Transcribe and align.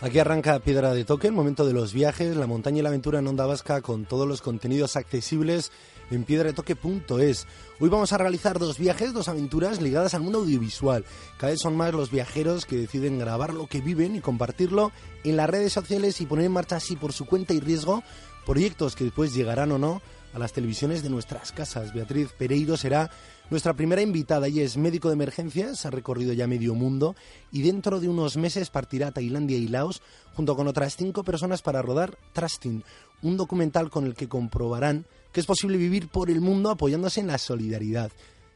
Aquí 0.00 0.20
arranca 0.20 0.60
Piedra 0.60 0.94
de 0.94 1.04
Toque, 1.04 1.26
el 1.26 1.32
momento 1.32 1.66
de 1.66 1.72
los 1.72 1.92
viajes, 1.92 2.36
la 2.36 2.46
montaña 2.46 2.78
y 2.78 2.82
la 2.82 2.88
aventura 2.88 3.18
en 3.18 3.26
Onda 3.26 3.46
Vasca 3.46 3.80
con 3.80 4.04
todos 4.04 4.28
los 4.28 4.42
contenidos 4.42 4.94
accesibles 4.94 5.72
en 6.12 6.22
piedradetoque.es. 6.22 7.48
Hoy 7.80 7.88
vamos 7.88 8.12
a 8.12 8.18
realizar 8.18 8.60
dos 8.60 8.78
viajes, 8.78 9.12
dos 9.12 9.26
aventuras 9.26 9.82
ligadas 9.82 10.14
al 10.14 10.22
mundo 10.22 10.38
audiovisual. 10.38 11.04
Cada 11.36 11.50
vez 11.50 11.60
son 11.60 11.76
más 11.76 11.92
los 11.92 12.12
viajeros 12.12 12.64
que 12.64 12.76
deciden 12.76 13.18
grabar 13.18 13.52
lo 13.52 13.66
que 13.66 13.80
viven 13.80 14.14
y 14.14 14.20
compartirlo 14.20 14.92
en 15.24 15.36
las 15.36 15.50
redes 15.50 15.72
sociales 15.72 16.20
y 16.20 16.26
poner 16.26 16.46
en 16.46 16.52
marcha 16.52 16.76
así 16.76 16.94
por 16.94 17.12
su 17.12 17.26
cuenta 17.26 17.52
y 17.52 17.58
riesgo 17.58 18.04
proyectos 18.46 18.94
que 18.94 19.02
después 19.02 19.34
llegarán 19.34 19.72
o 19.72 19.78
no 19.78 20.00
a 20.32 20.38
las 20.38 20.52
televisiones 20.52 21.02
de 21.02 21.10
nuestras 21.10 21.50
casas. 21.50 21.92
Beatriz 21.92 22.28
Pereiro 22.38 22.76
será 22.76 23.10
nuestra 23.50 23.74
primera 23.74 24.02
invitada. 24.02 24.46
Ella 24.46 24.62
es 24.62 24.76
médico 24.76 25.08
de 25.08 25.14
emergencias, 25.14 25.86
ha 25.86 25.90
recorrido 25.90 26.32
ya 26.32 26.46
medio 26.46 26.74
mundo 26.74 27.16
y 27.50 27.62
dentro 27.62 28.00
de 28.00 28.08
unos 28.08 28.36
meses 28.36 28.70
partirá 28.70 29.08
a 29.08 29.12
Tailandia 29.12 29.56
y 29.56 29.68
Laos 29.68 30.02
junto 30.34 30.56
con 30.56 30.68
otras 30.68 30.96
cinco 30.96 31.24
personas 31.24 31.62
para 31.62 31.82
rodar 31.82 32.18
Trusting, 32.32 32.84
un 33.22 33.36
documental 33.36 33.90
con 33.90 34.04
el 34.04 34.14
que 34.14 34.28
comprobarán 34.28 35.06
que 35.32 35.40
es 35.40 35.46
posible 35.46 35.76
vivir 35.76 36.08
por 36.08 36.30
el 36.30 36.40
mundo 36.40 36.70
apoyándose 36.70 37.20
en 37.20 37.28
la 37.28 37.38
solidaridad. 37.38 38.10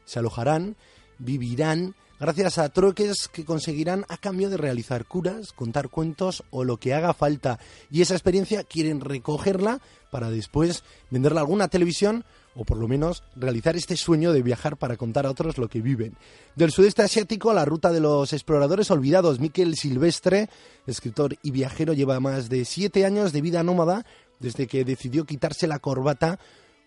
Se 0.05 0.19
alojarán, 0.19 0.75
vivirán, 1.19 1.95
gracias 2.19 2.57
a 2.57 2.69
truques 2.69 3.27
que 3.27 3.45
conseguirán 3.45 4.05
a 4.09 4.17
cambio 4.17 4.49
de 4.49 4.57
realizar 4.57 5.05
curas, 5.05 5.53
contar 5.53 5.89
cuentos 5.89 6.43
o 6.49 6.63
lo 6.63 6.77
que 6.77 6.93
haga 6.93 7.13
falta. 7.13 7.59
Y 7.91 8.01
esa 8.01 8.15
experiencia 8.15 8.63
quieren 8.63 9.01
recogerla 9.01 9.81
para 10.11 10.29
después 10.29 10.83
venderla 11.09 11.41
a 11.41 11.43
alguna 11.43 11.67
televisión 11.67 12.25
o 12.55 12.65
por 12.65 12.77
lo 12.77 12.87
menos 12.87 13.23
realizar 13.35 13.75
este 13.75 13.97
sueño 13.97 14.31
de 14.33 14.41
viajar 14.41 14.77
para 14.77 14.97
contar 14.97 15.25
a 15.25 15.31
otros 15.31 15.57
lo 15.57 15.69
que 15.69 15.81
viven. 15.81 16.15
Del 16.55 16.71
sudeste 16.71 17.01
asiático 17.01 17.49
a 17.49 17.53
la 17.53 17.65
ruta 17.65 17.91
de 17.91 17.99
los 17.99 18.33
exploradores 18.33 18.91
olvidados, 18.91 19.39
Miquel 19.39 19.75
Silvestre, 19.75 20.49
escritor 20.87 21.37
y 21.41 21.51
viajero, 21.51 21.93
lleva 21.93 22.19
más 22.19 22.49
de 22.49 22.65
siete 22.65 23.05
años 23.05 23.33
de 23.33 23.41
vida 23.41 23.63
nómada 23.63 24.05
desde 24.39 24.67
que 24.67 24.85
decidió 24.85 25.25
quitarse 25.25 25.67
la 25.67 25.79
corbata 25.79 26.39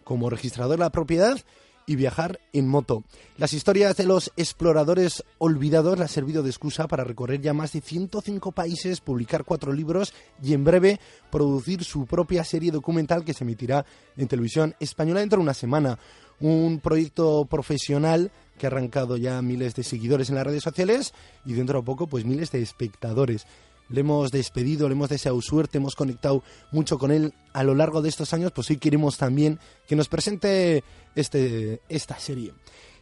como 0.05 0.31
registrador 0.31 0.79
de 0.79 0.85
la 0.85 0.91
propiedad 0.91 1.39
y 1.87 1.97
viajar 1.97 2.41
en 2.53 2.69
moto. 2.69 3.05
Las 3.39 3.53
historias 3.53 3.97
de 3.97 4.05
los 4.05 4.33
exploradores 4.37 5.25
olvidados 5.39 5.99
le 5.99 6.05
ha 6.05 6.09
servido 6.09 6.43
de 6.43 6.51
excusa 6.51 6.89
para 6.89 7.05
recorrer 7.05 7.41
ya 7.41 7.55
más 7.55 7.73
de 7.73 7.81
105 7.81 8.53
países, 8.53 9.01
publicar 9.01 9.45
cuatro 9.45 9.73
libros 9.73 10.13
y 10.43 10.53
en 10.53 10.65
breve 10.65 11.01
producir 11.31 11.85
su 11.85 12.07
propia 12.07 12.45
serie 12.45 12.73
documental 12.73 13.25
que 13.25 13.35
se 13.35 13.45
emitirá 13.45 13.87
en 14.17 14.29
televisión 14.29 14.75
española 14.81 15.21
dentro 15.21 15.39
de 15.39 15.45
una 15.45 15.55
semana. 15.55 15.99
Un 16.41 16.81
proyecto 16.81 17.47
profesional 17.47 18.31
que 18.59 18.67
ha 18.67 18.69
arrancado 18.69 19.17
ya 19.17 19.41
miles 19.41 19.75
de 19.75 19.85
seguidores 19.85 20.29
en 20.29 20.35
las 20.35 20.47
redes 20.47 20.63
sociales 20.63 21.15
y 21.45 21.55
dentro 21.55 21.79
de 21.79 21.85
poco 21.85 22.07
pues 22.09 22.25
miles 22.25 22.51
de 22.51 22.61
espectadores 22.63 23.47
le 23.89 24.01
hemos 24.01 24.31
despedido, 24.31 24.89
le 24.89 24.95
hemos 24.95 25.09
deseado 25.09 25.41
suerte, 25.41 25.79
hemos 25.79 25.95
conectado 25.95 26.43
mucho 26.73 26.99
con 26.99 27.11
él 27.11 27.35
a 27.53 27.63
lo 27.63 27.75
largo 27.75 28.03
de 28.03 28.09
estos 28.09 28.33
años, 28.33 28.53
pues 28.53 28.71
hoy 28.71 28.77
queremos 28.77 29.17
también 29.17 29.59
que 29.87 29.97
nos 29.97 30.09
presente 30.09 30.85
este, 31.15 31.81
esta 31.89 32.19
serie. 32.19 32.53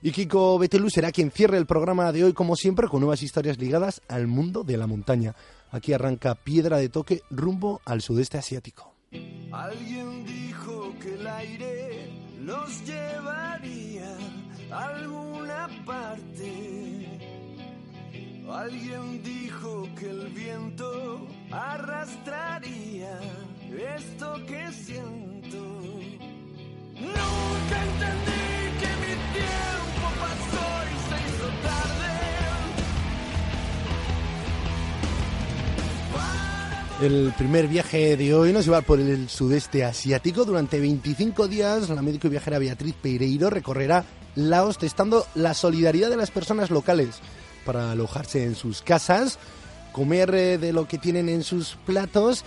Y 0.03 0.13
Kiko 0.13 0.59
Betelú 0.59 0.91
será 0.91 1.11
quien 1.13 1.31
cierre 1.31 1.57
el 1.57 1.65
programa 1.65 2.13
de 2.13 2.25
hoy, 2.25 2.35
como 2.35 2.57
siempre, 2.57 2.89
con 2.89 3.01
nuevas 3.01 3.23
historias 3.23 3.59
ligadas 3.59 4.03
al 4.07 4.27
mundo 4.27 4.63
de 4.63 4.77
la 4.77 4.87
montaña. 4.87 5.35
Aquí 5.71 5.95
arranca 5.95 6.35
Piedra 6.35 6.77
de 6.77 6.91
Toque 6.91 7.23
rumbo 7.31 7.81
al 7.87 8.03
sudeste 8.03 8.37
asiático. 8.37 8.95
Alguien 9.51 10.27
dijo 10.27 10.93
que 11.01 11.15
el 11.15 11.27
aire 11.27 12.11
nos 12.39 12.85
llevaría 12.85 14.17
a 14.71 14.99
Alguien 18.55 19.21
dijo 19.25 19.89
que 19.99 20.09
el 20.09 20.29
viento 20.29 21.27
arrastraría 21.51 23.19
esto 23.97 24.33
que 24.47 24.71
siento. 24.73 25.59
Nunca 26.95 27.83
entendí 27.83 28.79
que 28.79 28.91
mi 29.03 29.15
tiempo 29.35 30.07
pasó 30.21 30.67
y 30.87 30.95
se 31.09 31.17
hizo 31.27 31.49
tarde. 31.65 32.13
El 37.03 37.33
primer 37.37 37.67
viaje 37.67 38.17
de 38.17 38.35
hoy 38.35 38.53
nos 38.53 38.67
lleva 38.67 38.83
por 38.83 39.01
el 39.01 39.29
sudeste 39.29 39.85
asiático. 39.85 40.45
Durante 40.45 40.79
25 40.79 41.49
días, 41.49 41.89
la 41.91 42.03
médico 42.03 42.29
y 42.29 42.31
viajera 42.31 42.61
Beatriz 42.61 42.95
Pereiro 43.03 43.51
recorrerá 43.51 44.05
Laos 44.37 44.79
testando 44.79 45.27
la 45.35 45.55
solidaridad 45.55 46.09
de 46.09 46.17
las 46.17 46.31
personas 46.31 46.71
locales 46.71 47.21
para 47.65 47.93
alojarse 47.93 48.45
en 48.45 48.55
sus 48.55 48.83
casas, 48.83 49.39
comer 49.93 50.35
eh, 50.35 50.59
de 50.59 50.73
lo 50.73 50.87
que 50.87 50.99
tienen 50.99 51.29
en 51.29 51.43
sus 51.43 51.77
platos 51.87 52.45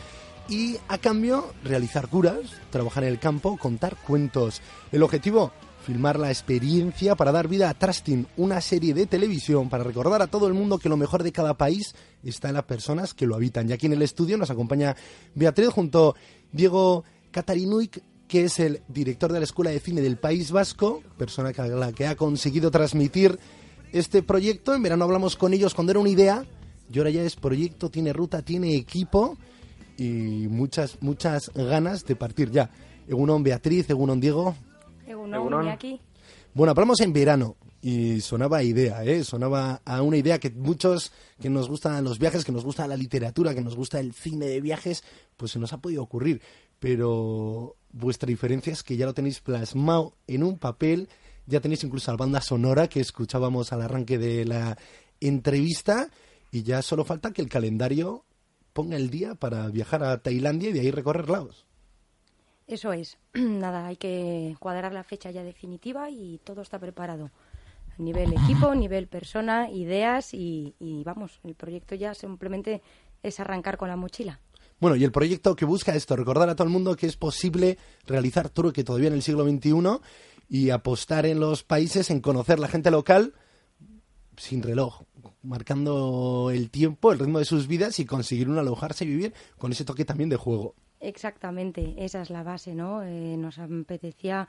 y 0.49 0.77
a 0.87 0.97
cambio 0.97 1.53
realizar 1.63 2.07
curas, 2.07 2.39
trabajar 2.69 3.03
en 3.03 3.09
el 3.09 3.19
campo, 3.19 3.57
contar 3.57 3.97
cuentos. 3.97 4.61
El 4.91 5.03
objetivo, 5.03 5.51
filmar 5.85 6.19
la 6.19 6.29
experiencia 6.29 7.15
para 7.15 7.31
dar 7.31 7.47
vida 7.47 7.69
a 7.69 7.73
Trusting, 7.73 8.27
una 8.37 8.61
serie 8.61 8.93
de 8.93 9.05
televisión 9.05 9.69
para 9.69 9.83
recordar 9.83 10.21
a 10.21 10.27
todo 10.27 10.47
el 10.47 10.53
mundo 10.53 10.79
que 10.79 10.89
lo 10.89 10.97
mejor 10.97 11.23
de 11.23 11.31
cada 11.31 11.53
país 11.53 11.95
está 12.23 12.49
en 12.49 12.55
las 12.55 12.65
personas 12.65 13.13
que 13.13 13.25
lo 13.25 13.35
habitan. 13.35 13.69
Y 13.69 13.73
aquí 13.73 13.85
en 13.85 13.93
el 13.93 14.01
estudio 14.01 14.37
nos 14.37 14.49
acompaña 14.49 14.95
Beatriz 15.35 15.69
junto 15.69 16.09
a 16.09 16.19
Diego 16.51 17.03
Catarinuic, 17.31 18.01
que 18.27 18.45
es 18.45 18.59
el 18.59 18.81
director 18.89 19.31
de 19.31 19.39
la 19.39 19.45
Escuela 19.45 19.71
de 19.71 19.79
Cine 19.79 20.01
del 20.01 20.17
País 20.17 20.51
Vasco, 20.51 21.01
persona 21.17 21.53
que 21.53 22.05
ha 22.05 22.15
conseguido 22.15 22.71
transmitir 22.71 23.39
este 23.91 24.23
proyecto. 24.23 24.73
En 24.73 24.83
verano 24.83 25.05
hablamos 25.05 25.35
con 25.35 25.53
ellos 25.53 25.73
cuando 25.73 25.91
era 25.91 25.99
una 25.99 26.09
idea 26.09 26.45
y 26.91 26.97
ahora 26.97 27.09
ya 27.09 27.23
es 27.23 27.35
proyecto, 27.35 27.89
tiene 27.89 28.13
ruta, 28.13 28.41
tiene 28.41 28.75
equipo 28.75 29.37
y 29.97 30.47
muchas, 30.49 30.97
muchas 31.01 31.51
ganas 31.53 32.05
de 32.05 32.15
partir 32.15 32.51
ya. 32.51 32.69
Egunon 33.07 33.43
Beatriz, 33.43 33.89
Egunon 33.89 34.19
Diego. 34.19 34.55
Egunon, 35.05 35.67
aquí. 35.67 35.99
Bueno, 36.53 36.71
hablamos 36.71 36.99
en 37.01 37.13
verano 37.13 37.55
y 37.81 38.21
sonaba 38.21 38.57
a 38.57 38.63
idea, 38.63 39.03
¿eh? 39.03 39.23
sonaba 39.23 39.81
a 39.85 40.01
una 40.01 40.17
idea 40.17 40.39
que 40.39 40.49
muchos 40.49 41.11
que 41.39 41.49
nos 41.49 41.69
gustan 41.69 42.03
los 42.03 42.19
viajes, 42.19 42.43
que 42.43 42.51
nos 42.51 42.65
gusta 42.65 42.87
la 42.87 42.97
literatura, 42.97 43.53
que 43.53 43.61
nos 43.61 43.75
gusta 43.75 43.99
el 43.99 44.13
cine 44.13 44.47
de 44.47 44.61
viajes, 44.61 45.03
pues 45.37 45.51
se 45.51 45.59
nos 45.59 45.73
ha 45.73 45.77
podido 45.77 46.03
ocurrir. 46.03 46.41
Pero 46.79 47.75
vuestra 47.91 48.27
diferencia 48.27 48.73
es 48.73 48.83
que 48.83 48.97
ya 48.97 49.05
lo 49.05 49.13
tenéis 49.13 49.39
plasmado 49.39 50.15
en 50.27 50.43
un 50.43 50.57
papel 50.57 51.09
ya 51.47 51.61
tenéis 51.61 51.83
incluso 51.83 52.11
la 52.11 52.17
banda 52.17 52.41
sonora 52.41 52.87
que 52.87 52.99
escuchábamos 52.99 53.71
al 53.73 53.81
arranque 53.81 54.17
de 54.17 54.45
la 54.45 54.77
entrevista 55.19 56.09
y 56.51 56.63
ya 56.63 56.81
solo 56.81 57.05
falta 57.05 57.31
que 57.31 57.41
el 57.41 57.49
calendario 57.49 58.25
ponga 58.73 58.97
el 58.97 59.09
día 59.09 59.33
para 59.33 59.67
viajar 59.69 60.03
a 60.03 60.17
Tailandia 60.21 60.69
y 60.69 60.73
de 60.73 60.81
ahí 60.81 60.91
recorrer 60.91 61.29
Laos. 61.29 61.65
Eso 62.67 62.91
es. 62.91 63.17
Nada, 63.33 63.87
hay 63.87 63.95
que 63.95 64.55
cuadrar 64.59 64.93
la 64.93 65.03
fecha 65.03 65.31
ya 65.31 65.43
definitiva 65.43 66.09
y 66.09 66.39
todo 66.43 66.61
está 66.61 66.77
preparado. 66.77 67.31
Nivel 67.97 68.33
equipo, 68.33 68.75
nivel 68.75 69.07
persona, 69.07 69.71
ideas 69.71 70.33
y, 70.33 70.75
y 70.79 71.03
vamos, 71.03 71.39
el 71.43 71.55
proyecto 71.55 71.95
ya 71.95 72.13
simplemente 72.13 72.81
es 73.23 73.39
arrancar 73.39 73.77
con 73.77 73.87
la 73.87 73.95
mochila. 73.95 74.41
Bueno, 74.79 74.95
y 74.95 75.03
el 75.03 75.11
proyecto 75.11 75.55
que 75.55 75.65
busca 75.65 75.95
esto, 75.95 76.15
recordar 76.15 76.49
a 76.49 76.55
todo 76.55 76.67
el 76.67 76.73
mundo 76.73 76.95
que 76.95 77.07
es 77.07 77.17
posible 77.17 77.79
realizar 78.05 78.49
truque 78.49 78.83
todavía 78.83 79.07
en 79.07 79.15
el 79.15 79.23
siglo 79.23 79.43
XXI 79.43 79.71
y 80.49 80.69
apostar 80.69 81.25
en 81.25 81.39
los 81.39 81.63
países 81.63 82.09
en 82.09 82.21
conocer 82.21 82.59
la 82.59 82.67
gente 82.67 82.91
local 82.91 83.33
sin 84.37 84.61
reloj, 84.61 85.01
marcando 85.41 86.51
el 86.53 86.69
tiempo, 86.69 87.11
el 87.11 87.19
ritmo 87.19 87.39
de 87.39 87.45
sus 87.45 87.67
vidas 87.67 87.99
y 87.99 88.05
conseguir 88.05 88.49
un 88.49 88.59
alojarse 88.59 89.03
y 89.03 89.07
vivir 89.07 89.33
con 89.57 89.71
ese 89.71 89.83
toque 89.83 90.05
también 90.05 90.29
de 90.29 90.35
juego. 90.37 90.75
Exactamente, 90.99 91.95
esa 91.97 92.21
es 92.21 92.29
la 92.29 92.43
base, 92.43 92.73
¿no? 92.73 93.03
Eh, 93.03 93.35
nos 93.37 93.59
apetecía 93.59 94.47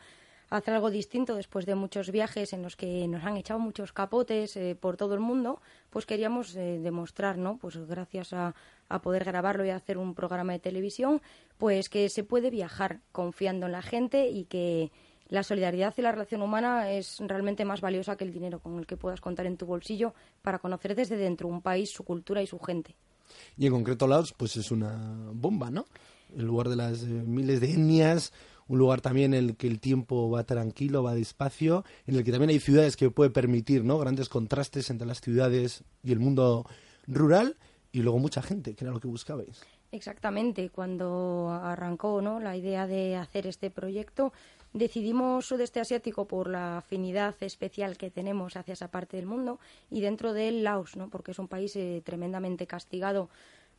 hacer 0.50 0.74
algo 0.74 0.90
distinto 0.90 1.34
después 1.34 1.66
de 1.66 1.74
muchos 1.74 2.10
viajes 2.10 2.54
en 2.54 2.62
los 2.62 2.74
que 2.74 3.06
nos 3.06 3.22
han 3.24 3.36
echado 3.36 3.60
muchos 3.60 3.92
capotes 3.92 4.56
eh, 4.56 4.74
por 4.74 4.96
todo 4.96 5.12
el 5.12 5.20
mundo, 5.20 5.60
pues 5.90 6.06
queríamos 6.06 6.56
eh, 6.56 6.78
demostrar, 6.82 7.36
¿no? 7.36 7.58
Pues 7.58 7.76
gracias 7.86 8.32
a, 8.32 8.54
a 8.88 9.02
poder 9.02 9.24
grabarlo 9.24 9.64
y 9.64 9.70
hacer 9.70 9.98
un 9.98 10.14
programa 10.14 10.52
de 10.54 10.58
televisión, 10.58 11.20
pues 11.58 11.90
que 11.90 12.08
se 12.08 12.24
puede 12.24 12.50
viajar 12.50 13.00
confiando 13.12 13.66
en 13.66 13.72
la 13.72 13.82
gente 13.82 14.28
y 14.28 14.44
que 14.44 14.90
la 15.28 15.42
solidaridad 15.42 15.94
y 15.96 16.02
la 16.02 16.12
relación 16.12 16.42
humana 16.42 16.90
es 16.90 17.18
realmente 17.20 17.64
más 17.64 17.80
valiosa 17.80 18.16
que 18.16 18.24
el 18.24 18.32
dinero 18.32 18.60
con 18.60 18.78
el 18.78 18.86
que 18.86 18.96
puedas 18.96 19.20
contar 19.20 19.46
en 19.46 19.56
tu 19.56 19.66
bolsillo 19.66 20.14
para 20.42 20.58
conocer 20.58 20.94
desde 20.94 21.16
dentro 21.16 21.48
un 21.48 21.62
país, 21.62 21.90
su 21.90 22.04
cultura 22.04 22.42
y 22.42 22.46
su 22.46 22.58
gente. 22.58 22.94
Y 23.56 23.66
en 23.66 23.72
concreto 23.72 24.06
Laos, 24.06 24.32
pues 24.32 24.56
es 24.56 24.70
una 24.70 25.30
bomba, 25.32 25.70
¿no? 25.70 25.86
El 26.34 26.46
lugar 26.46 26.68
de 26.68 26.76
las 26.76 27.02
eh, 27.02 27.06
miles 27.06 27.60
de 27.60 27.72
etnias, 27.72 28.32
un 28.68 28.78
lugar 28.78 29.00
también 29.00 29.34
en 29.34 29.44
el 29.44 29.56
que 29.56 29.66
el 29.66 29.80
tiempo 29.80 30.30
va 30.30 30.44
tranquilo, 30.44 31.02
va 31.02 31.14
despacio, 31.14 31.84
en 32.06 32.16
el 32.16 32.24
que 32.24 32.32
también 32.32 32.50
hay 32.50 32.60
ciudades 32.60 32.96
que 32.96 33.10
puede 33.10 33.30
permitir, 33.30 33.84
¿no? 33.84 33.98
Grandes 33.98 34.28
contrastes 34.28 34.90
entre 34.90 35.06
las 35.06 35.20
ciudades 35.20 35.84
y 36.02 36.12
el 36.12 36.20
mundo 36.20 36.66
rural 37.06 37.56
y 37.92 38.02
luego 38.02 38.18
mucha 38.18 38.42
gente, 38.42 38.74
que 38.74 38.84
era 38.84 38.92
lo 38.92 39.00
que 39.00 39.08
buscabais. 39.08 39.60
Exactamente, 39.90 40.68
cuando 40.68 41.48
arrancó 41.50 42.20
¿no? 42.20 42.40
la 42.40 42.56
idea 42.56 42.86
de 42.86 43.16
hacer 43.16 43.46
este 43.46 43.70
proyecto, 43.70 44.34
decidimos 44.72 45.46
sudeste 45.46 45.80
asiático 45.80 46.26
por 46.26 46.48
la 46.48 46.78
afinidad 46.78 47.34
especial 47.40 47.96
que 47.96 48.10
tenemos 48.10 48.56
hacia 48.56 48.72
esa 48.74 48.90
parte 48.90 49.16
del 49.16 49.26
mundo 49.26 49.58
y 49.90 50.00
dentro 50.00 50.32
de 50.32 50.48
él 50.48 50.64
Laos, 50.64 50.96
¿no? 50.96 51.08
porque 51.08 51.30
es 51.32 51.38
un 51.38 51.48
país 51.48 51.74
eh, 51.76 52.02
tremendamente 52.04 52.66
castigado 52.66 53.28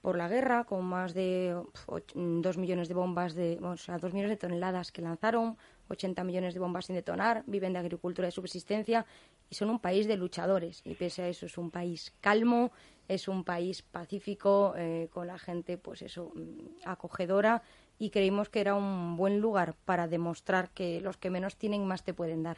por 0.02 0.18
la 0.18 0.30
guerra, 0.30 0.64
con 0.64 0.86
más 0.86 1.14
de 1.14 1.56
och- 1.88 2.14
dos 2.42 2.58
millones 2.58 2.88
de 2.88 2.94
bombas, 2.94 3.36
de, 3.36 3.60
o 3.62 3.76
sea, 3.76 3.98
dos 3.98 4.14
millones 4.14 4.32
de 4.32 4.38
toneladas 4.38 4.94
que 4.94 5.02
lanzaron, 5.02 5.58
80 5.90 6.24
millones 6.24 6.54
de 6.54 6.62
bombas 6.62 6.86
sin 6.86 6.96
detonar, 6.96 7.44
viven 7.48 7.74
de 7.74 7.80
agricultura 7.80 8.28
de 8.28 8.32
subsistencia 8.32 9.06
y 9.50 9.56
son 9.56 9.70
un 9.70 9.80
país 9.80 10.08
de 10.08 10.16
luchadores. 10.16 10.82
Y 10.86 10.96
pese 10.96 11.24
a 11.24 11.28
eso 11.28 11.48
es 11.48 11.58
un 11.58 11.70
país 11.70 12.14
calmo, 12.22 12.72
es 13.10 13.28
un 13.28 13.44
país 13.44 13.82
pacífico, 13.82 14.74
eh, 14.78 15.10
con 15.12 15.28
la 15.28 15.38
gente, 15.38 15.78
pues 15.78 16.02
eso, 16.02 16.32
mm, 16.34 16.86
acogedora 16.86 17.62
y 18.00 18.10
creímos 18.10 18.50
que 18.50 18.62
era 18.62 18.74
un 18.74 19.18
buen 19.18 19.40
lugar 19.40 19.76
para 19.86 20.08
demostrar 20.08 20.70
que 20.72 21.02
los 21.02 21.18
que 21.18 21.30
menos 21.30 21.58
tienen 21.58 21.86
más 21.86 22.04
te 22.04 22.14
pueden 22.14 22.42
dar. 22.42 22.58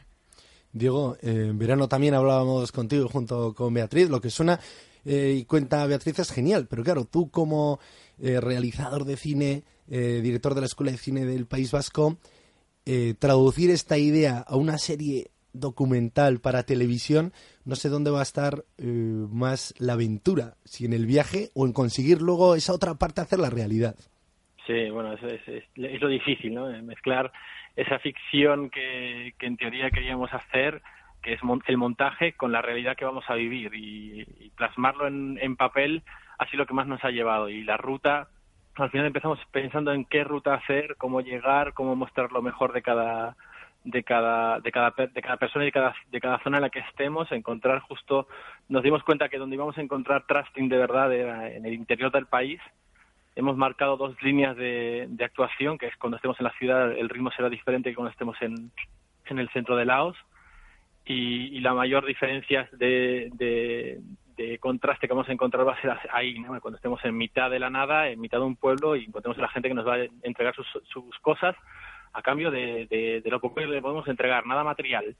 Diego, 0.72 1.18
en 1.20 1.58
verano 1.58 1.88
también 1.88 2.14
hablábamos 2.14 2.72
contigo 2.72 3.08
junto 3.08 3.52
con 3.52 3.74
Beatriz, 3.74 4.08
lo 4.08 4.22
que 4.22 4.30
suena 4.30 4.58
eh, 5.04 5.36
y 5.38 5.44
cuenta 5.44 5.86
Beatriz 5.86 6.20
es 6.20 6.30
genial, 6.30 6.66
pero 6.68 6.84
claro, 6.84 7.04
tú 7.04 7.30
como 7.30 7.80
eh, 8.18 8.40
realizador 8.40 9.04
de 9.04 9.16
cine, 9.16 9.64
eh, 9.88 10.20
director 10.22 10.54
de 10.54 10.60
la 10.60 10.66
Escuela 10.66 10.92
de 10.92 10.98
Cine 10.98 11.26
del 11.26 11.46
País 11.46 11.72
Vasco, 11.72 12.18
traducir 13.20 13.70
esta 13.70 13.96
idea 13.96 14.38
a 14.38 14.56
una 14.56 14.76
serie 14.76 15.30
documental 15.52 16.40
para 16.40 16.64
televisión, 16.64 17.32
no 17.64 17.76
sé 17.76 17.88
dónde 17.88 18.10
va 18.10 18.18
a 18.18 18.24
estar 18.24 18.64
más 18.76 19.72
la 19.78 19.92
aventura, 19.92 20.56
si 20.64 20.86
en 20.86 20.92
el 20.92 21.06
viaje 21.06 21.52
o 21.54 21.64
en 21.64 21.72
conseguir 21.72 22.20
luego 22.20 22.56
esa 22.56 22.72
otra 22.72 22.94
parte 22.94 23.20
hacer 23.20 23.38
la 23.38 23.50
realidad. 23.50 23.94
Sí, 24.66 24.90
bueno, 24.90 25.14
es, 25.14 25.48
es, 25.48 25.64
lo 25.74 26.08
difícil, 26.08 26.54
¿no? 26.54 26.66
Mezclar 26.82 27.32
esa 27.74 27.98
ficción 27.98 28.70
que, 28.70 29.34
en 29.40 29.56
teoría 29.56 29.90
queríamos 29.90 30.32
hacer, 30.32 30.82
que 31.20 31.32
es 31.32 31.40
el 31.66 31.76
montaje, 31.76 32.34
con 32.34 32.52
la 32.52 32.62
realidad 32.62 32.96
que 32.96 33.04
vamos 33.04 33.24
a 33.28 33.34
vivir 33.34 33.74
y, 33.74 34.22
y 34.38 34.50
plasmarlo 34.50 35.06
en, 35.08 35.56
papel 35.56 36.02
ha 36.38 36.46
sido 36.46 36.62
lo 36.62 36.66
que 36.66 36.74
más 36.74 36.86
nos 36.86 37.02
ha 37.04 37.10
llevado. 37.10 37.48
Y 37.48 37.64
la 37.64 37.76
ruta, 37.76 38.28
al 38.76 38.90
final 38.90 39.06
empezamos 39.06 39.40
pensando 39.50 39.92
en 39.92 40.04
qué 40.04 40.22
ruta 40.22 40.54
hacer, 40.54 40.96
cómo 40.96 41.20
llegar, 41.20 41.74
cómo 41.74 41.96
mostrar 41.96 42.30
lo 42.30 42.42
mejor 42.42 42.72
de 42.72 42.82
cada 42.82 43.36
de 43.84 44.04
cada 44.04 44.60
de 44.60 44.70
cada 44.70 44.90
de 44.96 45.22
cada 45.22 45.36
persona 45.38 45.64
y 45.64 45.66
de 45.66 45.72
cada 45.72 45.94
de 46.08 46.20
cada 46.20 46.38
zona 46.44 46.58
en 46.58 46.62
la 46.62 46.70
que 46.70 46.78
estemos 46.78 47.32
encontrar 47.32 47.80
justo 47.80 48.28
nos 48.68 48.84
dimos 48.84 49.02
cuenta 49.02 49.28
que 49.28 49.38
donde 49.38 49.56
íbamos 49.56 49.76
a 49.76 49.80
encontrar 49.80 50.24
trusting 50.24 50.68
de 50.68 50.78
verdad 50.78 51.12
era 51.12 51.50
en 51.50 51.66
el 51.66 51.72
interior 51.72 52.12
del 52.12 52.26
país 52.26 52.60
hemos 53.36 53.56
marcado 53.56 53.96
dos 53.96 54.20
líneas 54.22 54.56
de, 54.56 55.06
de 55.08 55.24
actuación, 55.24 55.78
que 55.78 55.86
es 55.86 55.96
cuando 55.96 56.16
estemos 56.16 56.38
en 56.38 56.44
la 56.44 56.52
ciudad 56.52 56.92
el 56.92 57.08
ritmo 57.08 57.30
será 57.30 57.48
diferente 57.48 57.90
que 57.90 57.96
cuando 57.96 58.10
estemos 58.10 58.36
en, 58.42 58.70
en 59.26 59.38
el 59.38 59.48
centro 59.50 59.76
de 59.76 59.84
Laos. 59.84 60.16
Y, 61.04 61.56
y 61.56 61.60
la 61.60 61.74
mayor 61.74 62.06
diferencia 62.06 62.68
de, 62.72 63.28
de, 63.34 64.00
de 64.36 64.58
contraste 64.58 65.08
que 65.08 65.14
vamos 65.14 65.28
a 65.28 65.32
encontrar 65.32 65.66
va 65.66 65.72
a 65.72 65.80
ser 65.80 65.98
ahí, 66.12 66.38
¿no? 66.38 66.60
cuando 66.60 66.76
estemos 66.76 67.04
en 67.04 67.16
mitad 67.16 67.50
de 67.50 67.58
la 67.58 67.70
nada, 67.70 68.08
en 68.08 68.20
mitad 68.20 68.38
de 68.38 68.44
un 68.44 68.56
pueblo 68.56 68.94
y 68.94 69.04
encontremos 69.04 69.36
a 69.38 69.42
la 69.42 69.48
gente 69.48 69.68
que 69.68 69.74
nos 69.74 69.86
va 69.86 69.96
a 69.96 70.06
entregar 70.22 70.54
sus, 70.54 70.66
sus 70.84 71.18
cosas 71.18 71.56
a 72.12 72.22
cambio 72.22 72.50
de, 72.50 73.22
lo 73.24 73.40
que 73.40 73.66
le 73.66 73.82
podemos 73.82 74.06
entregar, 74.06 74.46
nada 74.46 74.64
material. 74.64 75.16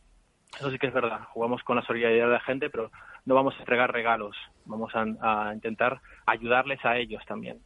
Eso 0.58 0.70
sí 0.70 0.78
que 0.78 0.88
es 0.88 0.92
verdad. 0.92 1.24
Jugamos 1.30 1.62
con 1.62 1.76
la 1.76 1.82
solidaridad 1.82 2.26
de 2.26 2.32
la 2.32 2.40
gente, 2.40 2.68
pero 2.68 2.90
no 3.24 3.34
vamos 3.34 3.54
a 3.56 3.60
entregar 3.60 3.90
regalos. 3.90 4.36
Vamos 4.66 4.94
a, 4.94 5.48
a 5.48 5.54
intentar 5.54 6.00
ayudarles 6.26 6.84
a 6.84 6.98
ellos 6.98 7.24
también. 7.26 7.58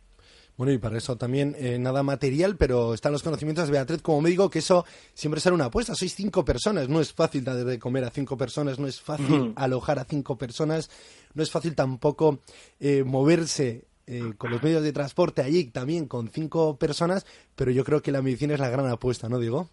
Bueno, 0.56 0.72
y 0.72 0.78
para 0.78 0.96
eso 0.96 1.16
también 1.16 1.54
eh, 1.58 1.78
nada 1.78 2.02
material, 2.02 2.56
pero 2.56 2.94
están 2.94 3.12
los 3.12 3.22
conocimientos 3.22 3.66
de 3.66 3.72
Beatriz 3.72 4.00
como 4.00 4.22
médico, 4.22 4.48
que 4.48 4.60
eso 4.60 4.86
siempre 5.12 5.40
será 5.40 5.54
una 5.54 5.66
apuesta. 5.66 5.94
Sois 5.94 6.14
cinco 6.14 6.44
personas, 6.44 6.88
no 6.88 7.00
es 7.00 7.12
fácil 7.12 7.44
dar 7.44 7.56
de 7.56 7.78
comer 7.78 8.04
a 8.04 8.10
cinco 8.10 8.38
personas, 8.38 8.78
no 8.78 8.86
es 8.86 9.00
fácil 9.00 9.52
alojar 9.56 9.98
a 9.98 10.04
cinco 10.04 10.38
personas, 10.38 10.90
no 11.34 11.42
es 11.42 11.50
fácil 11.50 11.74
tampoco 11.74 12.38
eh, 12.80 13.04
moverse 13.04 13.84
eh, 14.06 14.32
con 14.38 14.50
los 14.50 14.62
medios 14.62 14.82
de 14.82 14.92
transporte 14.92 15.42
allí 15.42 15.70
también 15.70 16.08
con 16.08 16.28
cinco 16.28 16.78
personas, 16.78 17.26
pero 17.54 17.70
yo 17.70 17.84
creo 17.84 18.00
que 18.00 18.12
la 18.12 18.22
medicina 18.22 18.54
es 18.54 18.60
la 18.60 18.70
gran 18.70 18.86
apuesta, 18.86 19.28
¿no, 19.28 19.38
Diego? 19.38 19.68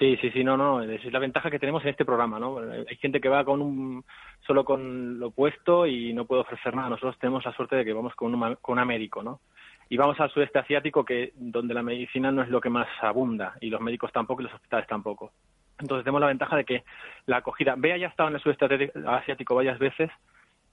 Sí, 0.00 0.16
sí, 0.16 0.30
sí, 0.32 0.42
no, 0.42 0.56
no, 0.56 0.82
esa 0.82 1.06
es 1.06 1.12
la 1.12 1.20
ventaja 1.20 1.52
que 1.52 1.60
tenemos 1.60 1.84
en 1.84 1.90
este 1.90 2.04
programa, 2.04 2.40
¿no? 2.40 2.58
Hay 2.58 2.96
gente 2.96 3.20
que 3.20 3.28
va 3.28 3.44
con 3.44 3.62
un, 3.62 4.04
solo 4.44 4.64
con 4.64 5.20
lo 5.20 5.30
puesto 5.30 5.86
y 5.86 6.12
no 6.12 6.24
puede 6.24 6.42
ofrecer 6.42 6.74
nada. 6.74 6.88
Nosotros 6.88 7.16
tenemos 7.20 7.44
la 7.44 7.54
suerte 7.54 7.76
de 7.76 7.84
que 7.84 7.92
vamos 7.92 8.12
con, 8.16 8.34
un, 8.34 8.56
con 8.60 8.76
un 8.76 8.86
médico, 8.88 9.22
¿no? 9.22 9.40
Y 9.88 9.96
vamos 9.96 10.18
al 10.20 10.30
sudeste 10.30 10.58
asiático, 10.58 11.04
que 11.04 11.32
donde 11.36 11.74
la 11.74 11.82
medicina 11.82 12.32
no 12.32 12.42
es 12.42 12.48
lo 12.48 12.60
que 12.60 12.70
más 12.70 12.88
abunda, 13.02 13.54
y 13.60 13.70
los 13.70 13.80
médicos 13.80 14.12
tampoco 14.12 14.42
y 14.42 14.44
los 14.44 14.54
hospitales 14.54 14.86
tampoco. 14.86 15.32
Entonces 15.78 16.04
tenemos 16.04 16.20
la 16.20 16.28
ventaja 16.28 16.56
de 16.56 16.64
que 16.64 16.84
la 17.26 17.38
acogida, 17.38 17.74
Bea 17.76 17.96
ya 17.96 18.06
ha 18.06 18.10
estado 18.10 18.28
en 18.28 18.36
el 18.36 18.40
sudeste 18.42 18.92
asiático 19.06 19.54
varias 19.54 19.78
veces, 19.78 20.10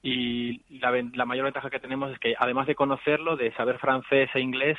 y 0.03 0.79
la, 0.79 1.25
mayor 1.25 1.45
ventaja 1.45 1.69
que 1.69 1.79
tenemos 1.79 2.11
es 2.11 2.19
que 2.19 2.35
además 2.37 2.65
de 2.67 2.75
conocerlo, 2.75 3.37
de 3.37 3.53
saber 3.53 3.77
francés 3.77 4.29
e 4.33 4.39
inglés, 4.39 4.77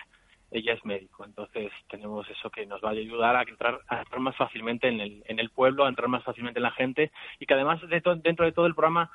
ella 0.50 0.74
es 0.74 0.84
médico. 0.84 1.24
Entonces 1.24 1.70
tenemos 1.88 2.28
eso 2.28 2.50
que 2.50 2.66
nos 2.66 2.82
va 2.82 2.88
a 2.88 2.92
ayudar 2.92 3.36
a 3.36 3.42
entrar, 3.42 3.80
a 3.88 4.00
entrar 4.00 4.20
más 4.20 4.36
fácilmente 4.36 4.88
en 4.88 5.00
el, 5.00 5.22
en 5.26 5.38
el 5.38 5.50
pueblo, 5.50 5.84
a 5.84 5.88
entrar 5.88 6.08
más 6.08 6.24
fácilmente 6.24 6.58
en 6.58 6.64
la 6.64 6.72
gente 6.72 7.12
y 7.38 7.46
que 7.46 7.54
además 7.54 7.80
de 7.80 8.02
dentro 8.22 8.44
de 8.44 8.52
todo 8.52 8.66
el 8.66 8.74
programa 8.74 9.10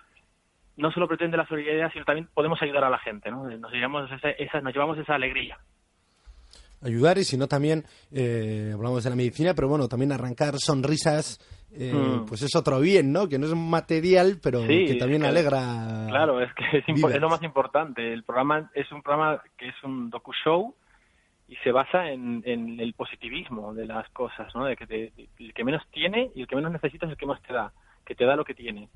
no 0.77 0.91
solo 0.91 1.07
pretende 1.07 1.37
la 1.37 1.47
solidaridad, 1.47 1.91
sino 1.91 2.05
también 2.05 2.27
podemos 2.33 2.61
ayudar 2.61 2.83
a 2.85 2.89
la 2.89 2.99
gente. 2.99 3.29
¿no? 3.31 3.43
Nos, 3.49 3.71
llevamos 3.71 4.09
esa, 4.11 4.29
esa- 4.31 4.61
nos 4.61 4.73
llevamos 4.73 4.97
esa 4.97 5.15
alegría. 5.15 5.57
Ayudar 6.83 7.17
y 7.17 7.23
si 7.23 7.37
no 7.37 7.47
también, 7.47 7.85
eh, 8.11 8.71
hablamos 8.73 9.03
de 9.03 9.09
la 9.09 9.15
medicina, 9.15 9.55
pero 9.55 9.67
bueno, 9.67 9.87
también 9.87 10.11
arrancar 10.11 10.53
sonrisas, 10.59 11.39
eh, 11.73 11.91
Mm. 11.91 12.25
pues 12.27 12.43
es 12.43 12.55
otro 12.55 12.79
bien, 12.79 13.11
¿no? 13.11 13.27
Que 13.27 13.39
no 13.39 13.47
es 13.47 13.55
material, 13.55 14.39
pero 14.41 14.61
Sí, 14.67 14.85
que 14.85 14.95
también 14.95 15.23
es 15.23 15.31
que- 15.31 15.37
alegra. 15.39 16.05
Claro, 16.07 16.39
es 16.39 16.53
que 16.53 16.77
es, 16.77 16.83
es 16.87 17.19
lo 17.19 17.29
más 17.29 17.41
importante. 17.41 18.13
El 18.13 18.23
programa 18.23 18.69
es 18.75 18.91
un 18.91 19.01
programa 19.01 19.41
que 19.57 19.69
es 19.69 19.75
un 19.83 20.11
docu-show 20.11 20.75
y 21.47 21.55
se 21.63 21.71
basa 21.71 22.11
en, 22.11 22.43
en 22.45 22.79
el 22.79 22.93
positivismo 22.93 23.73
de 23.73 23.87
las 23.87 24.07
cosas, 24.11 24.53
¿no? 24.53 24.65
De 24.65 24.75
que 24.75 24.85
te- 24.85 25.13
el 25.39 25.53
que 25.55 25.63
menos 25.63 25.81
tiene 25.91 26.29
y 26.35 26.41
el 26.41 26.47
que 26.47 26.55
menos 26.55 26.71
necesita 26.71 27.07
es 27.07 27.13
el 27.13 27.17
que 27.17 27.25
más 27.25 27.41
te 27.41 27.53
da, 27.53 27.71
que 28.05 28.13
te 28.13 28.23
da 28.25 28.35
lo 28.35 28.45
que 28.45 28.53
tiene. 28.53 28.87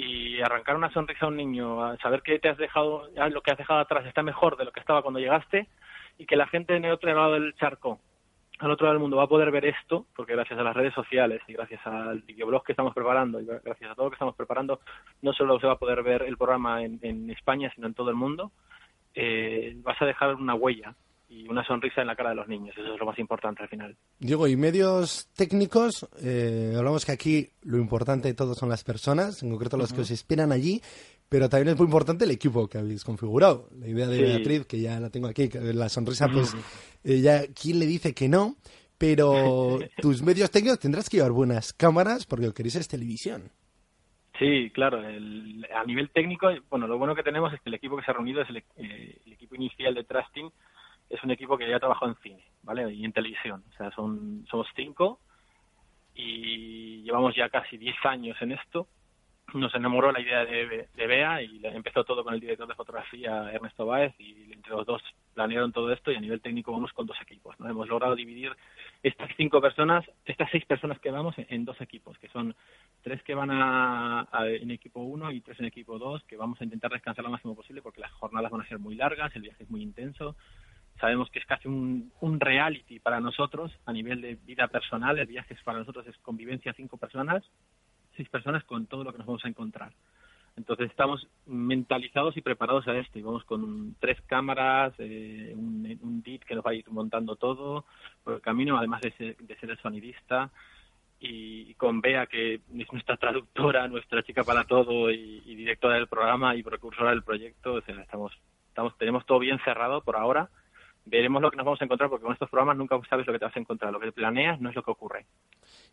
Y 0.00 0.40
arrancar 0.40 0.76
una 0.76 0.92
sonrisa 0.92 1.26
a 1.26 1.28
un 1.28 1.36
niño, 1.36 1.96
saber 1.98 2.22
que 2.22 2.38
te 2.38 2.48
has 2.48 2.56
dejado, 2.56 3.10
lo 3.30 3.42
que 3.42 3.50
has 3.50 3.58
dejado 3.58 3.80
atrás 3.80 4.06
está 4.06 4.22
mejor 4.22 4.56
de 4.56 4.64
lo 4.64 4.70
que 4.70 4.78
estaba 4.78 5.02
cuando 5.02 5.18
llegaste 5.18 5.66
y 6.18 6.24
que 6.24 6.36
la 6.36 6.46
gente 6.46 6.76
en 6.76 6.84
el 6.84 6.92
otro 6.92 7.12
lado 7.12 7.32
del 7.32 7.52
charco, 7.56 7.98
al 8.60 8.70
otro 8.70 8.86
lado 8.86 8.94
del 8.94 9.02
mundo 9.02 9.16
va 9.16 9.24
a 9.24 9.28
poder 9.28 9.50
ver 9.50 9.66
esto, 9.66 10.06
porque 10.14 10.34
gracias 10.34 10.56
a 10.56 10.62
las 10.62 10.76
redes 10.76 10.94
sociales 10.94 11.42
y 11.48 11.54
gracias 11.54 11.84
al 11.84 12.22
videoblog 12.22 12.62
que 12.62 12.72
estamos 12.72 12.94
preparando 12.94 13.40
y 13.40 13.44
gracias 13.44 13.90
a 13.90 13.96
todo 13.96 14.06
lo 14.06 14.10
que 14.10 14.14
estamos 14.14 14.36
preparando, 14.36 14.78
no 15.20 15.32
solo 15.32 15.58
se 15.58 15.66
va 15.66 15.72
a 15.72 15.78
poder 15.78 16.04
ver 16.04 16.22
el 16.22 16.36
programa 16.36 16.84
en, 16.84 17.00
en 17.02 17.28
España, 17.30 17.68
sino 17.74 17.88
en 17.88 17.94
todo 17.94 18.10
el 18.10 18.16
mundo, 18.16 18.52
eh, 19.16 19.74
vas 19.78 20.00
a 20.00 20.06
dejar 20.06 20.36
una 20.36 20.54
huella 20.54 20.94
y 21.28 21.46
una 21.48 21.64
sonrisa 21.64 22.00
en 22.00 22.06
la 22.06 22.16
cara 22.16 22.30
de 22.30 22.36
los 22.36 22.48
niños. 22.48 22.74
Eso 22.76 22.94
es 22.94 22.98
lo 23.00 23.06
más 23.06 23.18
importante 23.18 23.62
al 23.62 23.68
final. 23.68 23.96
Diego, 24.18 24.48
y 24.48 24.56
medios 24.56 25.28
técnicos, 25.36 26.08
eh, 26.22 26.74
hablamos 26.76 27.04
que 27.04 27.12
aquí 27.12 27.50
lo 27.62 27.76
importante 27.78 28.28
de 28.28 28.34
todo 28.34 28.54
son 28.54 28.68
las 28.68 28.82
personas, 28.84 29.42
en 29.42 29.50
concreto 29.50 29.76
los 29.76 29.92
que 29.92 30.00
os 30.00 30.10
esperan 30.10 30.52
allí, 30.52 30.80
pero 31.28 31.48
también 31.50 31.74
es 31.74 31.76
muy 31.78 31.84
importante 31.84 32.24
el 32.24 32.30
equipo 32.30 32.66
que 32.68 32.78
habéis 32.78 33.04
configurado. 33.04 33.68
La 33.78 33.86
idea 33.88 34.06
de 34.06 34.16
Sí. 34.16 34.22
Beatriz, 34.22 34.66
que 34.66 34.80
ya 34.80 34.98
la 35.00 35.10
tengo 35.10 35.26
aquí, 35.28 35.48
que 35.50 35.60
la 35.60 35.88
sonrisa, 35.90 36.28
pues 36.28 36.56
eh, 37.04 37.20
ya, 37.20 37.42
¿quién 37.48 37.78
le 37.78 37.86
dice 37.86 38.14
que 38.14 38.28
no? 38.28 38.56
Pero 38.96 39.78
tus 40.00 40.22
medios 40.22 40.50
técnicos 40.50 40.80
tendrás 40.80 41.08
que 41.10 41.18
llevar 41.18 41.32
buenas 41.32 41.72
cámaras 41.74 42.24
porque 42.26 42.46
lo 42.46 42.52
que 42.52 42.56
queréis 42.58 42.76
es 42.76 42.88
televisión. 42.88 43.50
Sí, 44.38 44.70
claro. 44.70 45.06
el- 45.06 45.66
a 45.74 45.84
nivel 45.84 46.10
técnico, 46.10 46.48
bueno, 46.70 46.86
lo 46.86 46.96
bueno 46.96 47.14
que 47.14 47.22
tenemos 47.24 47.52
es 47.52 47.60
que 47.60 47.68
el 47.70 47.74
equipo 47.74 47.96
que 47.96 48.04
se 48.04 48.10
ha 48.12 48.14
reunido 48.14 48.40
es 48.42 48.48
el, 48.50 48.58
eh, 48.76 49.18
el 49.26 49.32
equipo 49.32 49.56
inicial 49.56 49.94
de 49.94 50.04
Trusting, 50.04 50.50
es 51.10 51.22
un 51.22 51.30
equipo 51.30 51.56
que 51.56 51.68
ya 51.68 51.76
ha 51.76 51.80
trabajado 51.80 52.10
en 52.10 52.18
cine, 52.18 52.44
¿vale? 52.62 52.92
Y 52.92 53.04
en 53.04 53.12
televisión. 53.12 53.64
O 53.72 53.76
sea, 53.76 53.90
son, 53.92 54.44
somos 54.50 54.66
cinco 54.74 55.20
y 56.14 57.02
llevamos 57.02 57.34
ya 57.34 57.48
casi 57.48 57.78
10 57.78 57.96
años 58.04 58.36
en 58.40 58.52
esto. 58.52 58.88
Nos 59.54 59.74
enamoró 59.74 60.12
la 60.12 60.20
idea 60.20 60.44
de, 60.44 60.88
de 60.94 61.06
Bea 61.06 61.40
y 61.40 61.60
empezó 61.64 62.04
todo 62.04 62.22
con 62.22 62.34
el 62.34 62.40
director 62.40 62.68
de 62.68 62.74
fotografía 62.74 63.50
Ernesto 63.50 63.86
Báez 63.86 64.14
y 64.18 64.52
entre 64.52 64.72
los 64.72 64.84
dos 64.84 65.02
planearon 65.32 65.72
todo 65.72 65.90
esto 65.90 66.10
y 66.12 66.16
a 66.16 66.20
nivel 66.20 66.42
técnico 66.42 66.72
vamos 66.72 66.92
con 66.92 67.06
dos 67.06 67.16
equipos. 67.22 67.58
¿no? 67.58 67.70
Hemos 67.70 67.88
logrado 67.88 68.14
dividir 68.14 68.52
estas 69.02 69.30
cinco 69.36 69.62
personas, 69.62 70.04
estas 70.26 70.50
seis 70.50 70.66
personas 70.66 70.98
que 70.98 71.10
vamos 71.10 71.34
en, 71.38 71.64
dos 71.64 71.80
equipos, 71.80 72.18
que 72.18 72.28
son 72.28 72.54
tres 73.02 73.22
que 73.22 73.34
van 73.34 73.50
a, 73.50 74.28
en 74.42 74.70
equipo 74.70 75.00
1 75.00 75.30
y 75.30 75.40
tres 75.40 75.58
en 75.60 75.66
equipo 75.66 75.98
2, 75.98 76.24
que 76.24 76.36
vamos 76.36 76.60
a 76.60 76.64
intentar 76.64 76.90
descansar 76.90 77.24
lo 77.24 77.30
máximo 77.30 77.54
posible 77.54 77.80
porque 77.80 78.00
las 78.00 78.12
jornadas 78.12 78.50
van 78.50 78.60
a 78.60 78.68
ser 78.68 78.78
muy 78.78 78.96
largas, 78.96 79.34
el 79.34 79.42
viaje 79.42 79.62
es 79.62 79.70
muy 79.70 79.80
intenso. 79.80 80.36
Sabemos 81.00 81.30
que 81.30 81.38
es 81.38 81.46
casi 81.46 81.68
un, 81.68 82.12
reality 82.40 82.98
para 82.98 83.20
nosotros 83.20 83.72
a 83.86 83.92
nivel 83.92 84.20
de 84.20 84.36
vida 84.36 84.68
personal. 84.68 85.18
El 85.18 85.26
viaje 85.26 85.56
para 85.64 85.78
nosotros 85.78 86.06
es 86.06 86.16
convivencia 86.18 86.72
cinco 86.72 86.96
personas, 86.96 87.44
seis 88.16 88.28
personas 88.28 88.64
con 88.64 88.86
todo 88.86 89.04
lo 89.04 89.12
que 89.12 89.18
nos 89.18 89.26
vamos 89.26 89.44
a 89.44 89.48
encontrar. 89.48 89.92
Entonces 90.56 90.90
estamos 90.90 91.28
mentalizados 91.46 92.36
y 92.36 92.42
preparados 92.42 92.88
a 92.88 92.98
esto 92.98 93.16
y 93.18 93.22
vamos 93.22 93.44
con 93.44 93.94
tres 94.00 94.20
cámaras, 94.26 94.92
eh, 94.98 95.52
un, 95.54 95.98
un 96.02 96.22
DIT 96.22 96.42
que 96.42 96.56
nos 96.56 96.64
va 96.66 96.72
a 96.72 96.74
ir 96.74 96.84
montando 96.90 97.36
todo 97.36 97.84
por 98.24 98.34
el 98.34 98.40
camino, 98.40 98.76
además 98.76 99.00
de 99.02 99.12
ser, 99.12 99.36
de 99.36 99.56
ser 99.56 99.70
el 99.70 99.78
sonidista 99.78 100.50
y 101.20 101.74
con 101.74 102.00
Bea 102.00 102.26
que 102.26 102.54
es 102.54 102.92
nuestra 102.92 103.16
traductora, 103.16 103.88
nuestra 103.88 104.22
chica 104.22 104.44
para 104.44 104.64
todo 104.64 105.10
y, 105.10 105.42
y 105.44 105.54
directora 105.54 105.94
del 105.94 106.06
programa 106.06 106.54
y 106.56 106.62
precursora 106.62 107.10
del 107.10 107.22
proyecto. 107.22 107.74
O 107.74 107.80
sea, 107.82 108.00
estamos, 108.00 108.32
estamos, 108.68 108.96
tenemos 108.98 109.26
todo 109.26 109.38
bien 109.38 109.58
cerrado 109.64 110.02
por 110.02 110.16
ahora. 110.16 110.48
Veremos 111.08 111.40
lo 111.42 111.50
que 111.50 111.56
nos 111.56 111.66
vamos 111.66 111.80
a 111.80 111.84
encontrar 111.84 112.08
porque 112.10 112.24
con 112.24 112.32
estos 112.32 112.48
programas 112.50 112.76
nunca 112.76 112.98
sabes 113.08 113.26
lo 113.26 113.32
que 113.32 113.38
te 113.38 113.44
vas 113.44 113.56
a 113.56 113.60
encontrar. 113.60 113.92
Lo 113.92 114.00
que 114.00 114.12
planeas 114.12 114.60
no 114.60 114.68
es 114.70 114.76
lo 114.76 114.82
que 114.82 114.90
ocurre. 114.90 115.26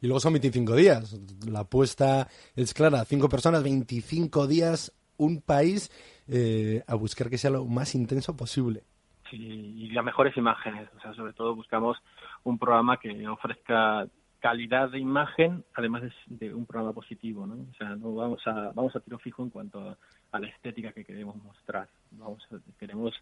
Y 0.02 0.08
luego 0.08 0.20
son 0.20 0.34
25 0.34 0.76
días. 0.76 1.20
La 1.48 1.62
apuesta 1.62 2.28
es 2.56 2.74
clara. 2.74 3.06
Cinco 3.06 3.30
personas, 3.30 3.64
25 3.64 4.48
días, 4.48 4.94
un 5.18 5.42
país 5.42 5.90
eh, 6.28 6.84
a 6.88 6.96
buscar 6.96 7.30
que 7.30 7.38
sea 7.38 7.52
lo 7.52 7.66
más 7.66 7.96
intenso 7.96 8.36
posible. 8.36 8.84
Sí, 9.30 9.38
y 9.38 9.90
las 9.92 10.04
mejores 10.06 10.36
imágenes. 10.38 10.88
O 10.98 11.00
sea, 11.02 11.14
sobre 11.14 11.34
todo 11.34 11.56
buscamos 11.56 11.98
un 12.44 12.60
programa 12.60 12.98
que 12.98 13.28
ofrezca 13.28 14.08
calidad 14.40 14.90
de 14.92 15.00
imagen, 15.00 15.64
además 15.74 16.04
de, 16.04 16.12
de 16.28 16.54
un 16.54 16.68
programa 16.68 16.94
positivo, 16.94 17.48
¿no? 17.48 17.56
O 17.56 17.74
sea, 17.78 17.96
no 17.96 18.14
vamos 18.14 18.46
a 18.46 18.72
vamos 18.76 18.96
a 18.96 19.00
tiro 19.00 19.18
fijo 19.18 19.42
en 19.42 19.50
cuanto 19.50 19.80
a, 19.80 19.98
a 20.32 20.40
la 20.40 20.48
estética 20.48 20.92
que 20.92 21.04
queremos 21.04 21.36
mostrar. 21.38 21.88
Vamos 22.12 22.44
a- 22.52 22.60
queremos 22.80 23.14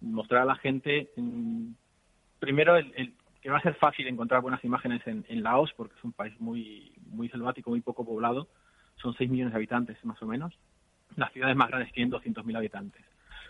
mostrar 0.00 0.42
a 0.42 0.46
la 0.46 0.56
gente 0.56 1.10
mm, 1.16 1.70
primero 2.38 2.76
el, 2.76 3.14
que 3.40 3.50
va 3.50 3.58
a 3.58 3.62
ser 3.62 3.74
fácil 3.74 4.06
encontrar 4.06 4.42
buenas 4.42 4.64
imágenes 4.64 5.06
en, 5.06 5.24
en 5.28 5.42
Laos 5.42 5.72
porque 5.76 5.94
es 5.96 6.04
un 6.04 6.12
país 6.12 6.38
muy 6.40 6.92
muy 7.06 7.28
selvático, 7.28 7.70
muy 7.70 7.80
poco 7.80 8.04
poblado. 8.04 8.48
Son 8.96 9.14
6 9.14 9.30
millones 9.30 9.52
de 9.52 9.56
habitantes 9.58 10.04
más 10.04 10.20
o 10.22 10.26
menos. 10.26 10.52
Las 11.16 11.32
ciudades 11.32 11.56
más 11.56 11.68
grandes 11.68 11.92
tienen 11.92 12.10
200.000 12.10 12.56
habitantes. 12.56 13.04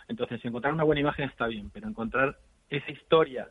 Entonces, 0.09 0.43
encontrar 0.45 0.73
una 0.73 0.85
buena 0.85 1.01
imagen 1.01 1.29
está 1.29 1.47
bien, 1.47 1.71
pero 1.71 1.89
encontrar 1.89 2.39
esa 2.71 2.91
historia 2.91 3.49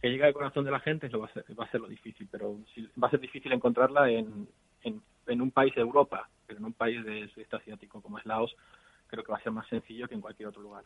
que 0.00 0.08
llega 0.10 0.26
al 0.26 0.32
corazón 0.32 0.64
de 0.64 0.70
la 0.70 0.80
gente 0.80 1.08
lo 1.10 1.20
va 1.20 1.26
a 1.26 1.32
ser, 1.32 1.44
va 1.58 1.64
a 1.64 1.70
ser 1.70 1.80
lo 1.80 1.88
difícil, 1.88 2.28
pero 2.30 2.58
sí- 2.74 2.88
va 3.00 3.08
a 3.08 3.10
ser 3.10 3.20
difícil 3.20 3.52
encontrarla 3.52 4.08
en, 4.10 4.48
en, 4.82 5.00
en 5.26 5.40
un 5.42 5.50
país 5.50 5.74
de 5.74 5.80
Europa, 5.80 6.28
pero 6.46 6.58
en 6.58 6.64
un 6.64 6.72
país 6.72 7.04
del 7.04 7.30
sudeste 7.30 7.56
asiático 7.56 8.00
como 8.00 8.18
es 8.18 8.26
Laos, 8.26 8.54
creo 9.06 9.22
que 9.22 9.30
va 9.32 9.38
a 9.38 9.42
ser 9.42 9.52
más 9.52 9.66
sencillo 9.68 10.08
que 10.08 10.14
en 10.14 10.20
cualquier 10.20 10.48
otro 10.48 10.62
lugar. 10.62 10.84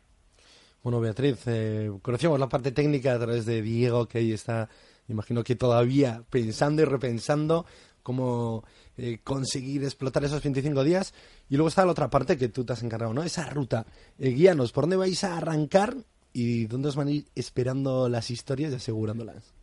Bueno, 0.87 1.01
Beatriz, 1.01 1.43
eh, 1.47 1.91
conocíamos 2.01 2.39
la 2.39 2.49
parte 2.49 2.71
técnica 2.71 3.13
a 3.13 3.19
través 3.19 3.45
de 3.45 3.61
Diego, 3.61 4.07
que 4.07 4.19
ahí 4.19 4.31
está, 4.31 4.69
imagino 5.09 5.43
que 5.43 5.57
todavía 5.57 6.23
pensando 6.31 6.81
y 6.81 6.85
repensando 6.85 7.67
cómo 8.05 8.63
eh, 8.97 9.19
conseguir 9.25 9.83
explotar 9.83 10.23
esos 10.23 10.41
25 10.41 10.85
días. 10.85 11.13
Y 11.49 11.57
luego 11.57 11.71
está 11.71 11.85
la 11.85 11.91
otra 11.91 12.09
parte 12.09 12.37
que 12.37 12.51
tú 12.51 12.65
te 12.65 12.73
has 12.73 12.85
encargado, 12.85 13.13
¿no? 13.13 13.25
Esa 13.25 13.51
ruta. 13.51 13.85
Eh, 14.17 14.29
guíanos, 14.29 14.71
¿por 14.71 14.85
dónde 14.85 14.95
vais 14.95 15.25
a 15.25 15.37
arrancar 15.37 15.97
y 16.33 16.67
dónde 16.67 16.91
os 16.91 16.95
van 16.95 17.09
a 17.09 17.11
ir 17.11 17.25
esperando 17.35 18.09
las 18.09 18.31
historias 18.31 18.71
y 18.71 18.77
asegurándolas? 18.77 19.55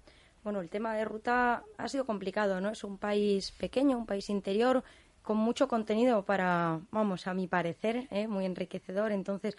Bueno, 0.43 0.59
el 0.59 0.67
tema 0.67 0.93
de 0.93 1.05
ruta 1.05 1.63
ha 1.77 1.87
sido 1.87 2.05
complicado, 2.05 2.59
¿no? 2.59 2.69
Es 2.69 2.83
un 2.83 2.97
país 2.97 3.53
pequeño, 3.53 3.97
un 3.97 4.05
país 4.05 4.29
interior, 4.29 4.83
con 5.21 5.37
mucho 5.37 5.69
contenido 5.69 6.25
para, 6.25 6.81
vamos, 6.91 7.27
a 7.27 7.33
mi 7.33 7.47
parecer, 7.47 8.09
¿eh? 8.11 8.27
muy 8.27 8.43
enriquecedor. 8.43 9.13
Entonces, 9.13 9.55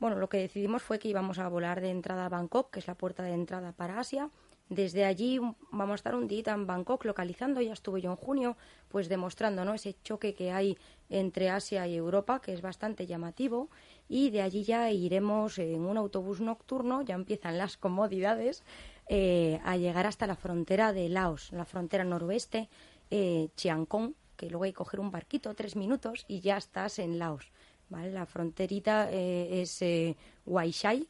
bueno, 0.00 0.16
lo 0.16 0.28
que 0.28 0.38
decidimos 0.38 0.82
fue 0.82 0.98
que 0.98 1.08
íbamos 1.08 1.38
a 1.38 1.48
volar 1.48 1.80
de 1.80 1.90
entrada 1.90 2.26
a 2.26 2.28
Bangkok, 2.30 2.70
que 2.70 2.80
es 2.80 2.86
la 2.86 2.94
puerta 2.96 3.22
de 3.22 3.34
entrada 3.34 3.72
para 3.72 4.00
Asia. 4.00 4.30
Desde 4.70 5.04
allí 5.04 5.38
vamos 5.72 5.92
a 5.92 5.94
estar 5.96 6.14
un 6.14 6.26
día 6.26 6.52
en 6.54 6.66
Bangkok 6.66 7.04
localizando, 7.04 7.60
ya 7.60 7.72
estuve 7.72 8.00
yo 8.00 8.10
en 8.10 8.16
junio, 8.16 8.56
pues 8.88 9.08
demostrando 9.08 9.64
¿no? 9.64 9.74
ese 9.74 9.96
choque 10.02 10.32
que 10.32 10.52
hay 10.52 10.78
entre 11.10 11.50
Asia 11.50 11.86
y 11.86 11.96
Europa, 11.96 12.40
que 12.40 12.54
es 12.54 12.62
bastante 12.62 13.06
llamativo, 13.06 13.68
y 14.08 14.30
de 14.30 14.42
allí 14.42 14.64
ya 14.64 14.90
iremos 14.90 15.58
en 15.58 15.84
un 15.84 15.98
autobús 15.98 16.40
nocturno, 16.40 17.02
ya 17.02 17.16
empiezan 17.16 17.58
las 17.58 17.76
comodidades, 17.76 18.62
eh, 19.08 19.60
a 19.64 19.76
llegar 19.76 20.06
hasta 20.06 20.28
la 20.28 20.36
frontera 20.36 20.92
de 20.92 21.08
Laos, 21.08 21.50
la 21.52 21.64
frontera 21.64 22.04
noroeste, 22.04 22.70
eh, 23.10 23.48
Chiang 23.56 23.86
Kong, 23.86 24.12
que 24.36 24.48
luego 24.48 24.64
hay 24.64 24.70
que 24.70 24.76
coger 24.76 25.00
un 25.00 25.10
barquito, 25.10 25.52
tres 25.54 25.74
minutos, 25.74 26.24
y 26.28 26.40
ya 26.40 26.56
estás 26.56 27.00
en 27.00 27.18
Laos. 27.18 27.50
La 27.90 28.24
fronterita 28.24 29.10
eh, 29.10 29.62
es 29.62 29.82
eh, 29.82 30.16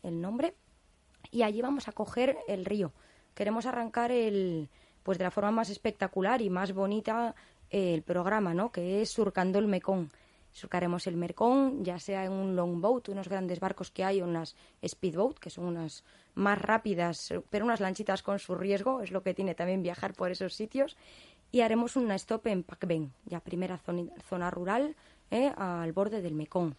el 0.03 0.21
nombre, 0.21 0.55
y 1.31 1.43
allí 1.43 1.61
vamos 1.61 1.89
a 1.89 1.93
coger 1.93 2.39
el 2.49 2.65
río. 2.65 2.93
Queremos 3.35 3.67
arrancar 3.67 4.11
el, 4.11 4.69
pues 5.03 5.19
de 5.19 5.25
la 5.25 5.31
forma 5.31 5.51
más 5.51 5.71
espectacular 5.71 6.41
y 6.41 6.51
más 6.51 6.73
bonita 6.73 7.35
eh, 7.71 7.95
el 7.95 8.03
programa, 8.03 8.55
¿no? 8.55 8.73
Que 8.73 9.03
es 9.03 9.11
surcando 9.11 9.59
el 9.59 9.67
Mekong. 9.67 10.09
Surcaremos 10.53 11.07
el 11.07 11.17
Mekong, 11.17 11.85
ya 11.85 11.99
sea 11.99 12.25
en 12.25 12.33
un 12.33 12.57
longboat, 12.57 13.11
unos 13.11 13.29
grandes 13.29 13.61
barcos 13.61 13.91
que 13.91 14.03
hay, 14.03 14.21
o 14.21 14.25
unas 14.25 14.57
speedboat, 14.85 15.39
que 15.39 15.51
son 15.51 15.67
unas 15.67 16.03
más 16.35 16.61
rápidas, 16.61 17.33
pero 17.51 17.65
unas 17.65 17.81
lanchitas 17.81 18.23
con 18.23 18.39
su 18.39 18.55
riesgo, 18.57 19.01
es 19.01 19.13
lo 19.13 19.23
que 19.23 19.35
tiene 19.35 19.55
también 19.55 19.83
viajar 19.83 20.13
por 20.15 20.31
esos 20.31 20.55
sitios. 20.55 20.97
Y 21.53 21.63
haremos 21.63 21.97
una 21.97 22.15
stop 22.15 22.47
en 22.47 22.63
Pakben, 22.63 23.13
ya 23.25 23.41
primera 23.41 23.79
zona, 23.79 24.05
zona 24.29 24.51
rural, 24.51 24.97
¿eh? 25.31 25.53
al 25.57 25.93
borde 25.93 26.23
del 26.23 26.35
Mekong. 26.35 26.75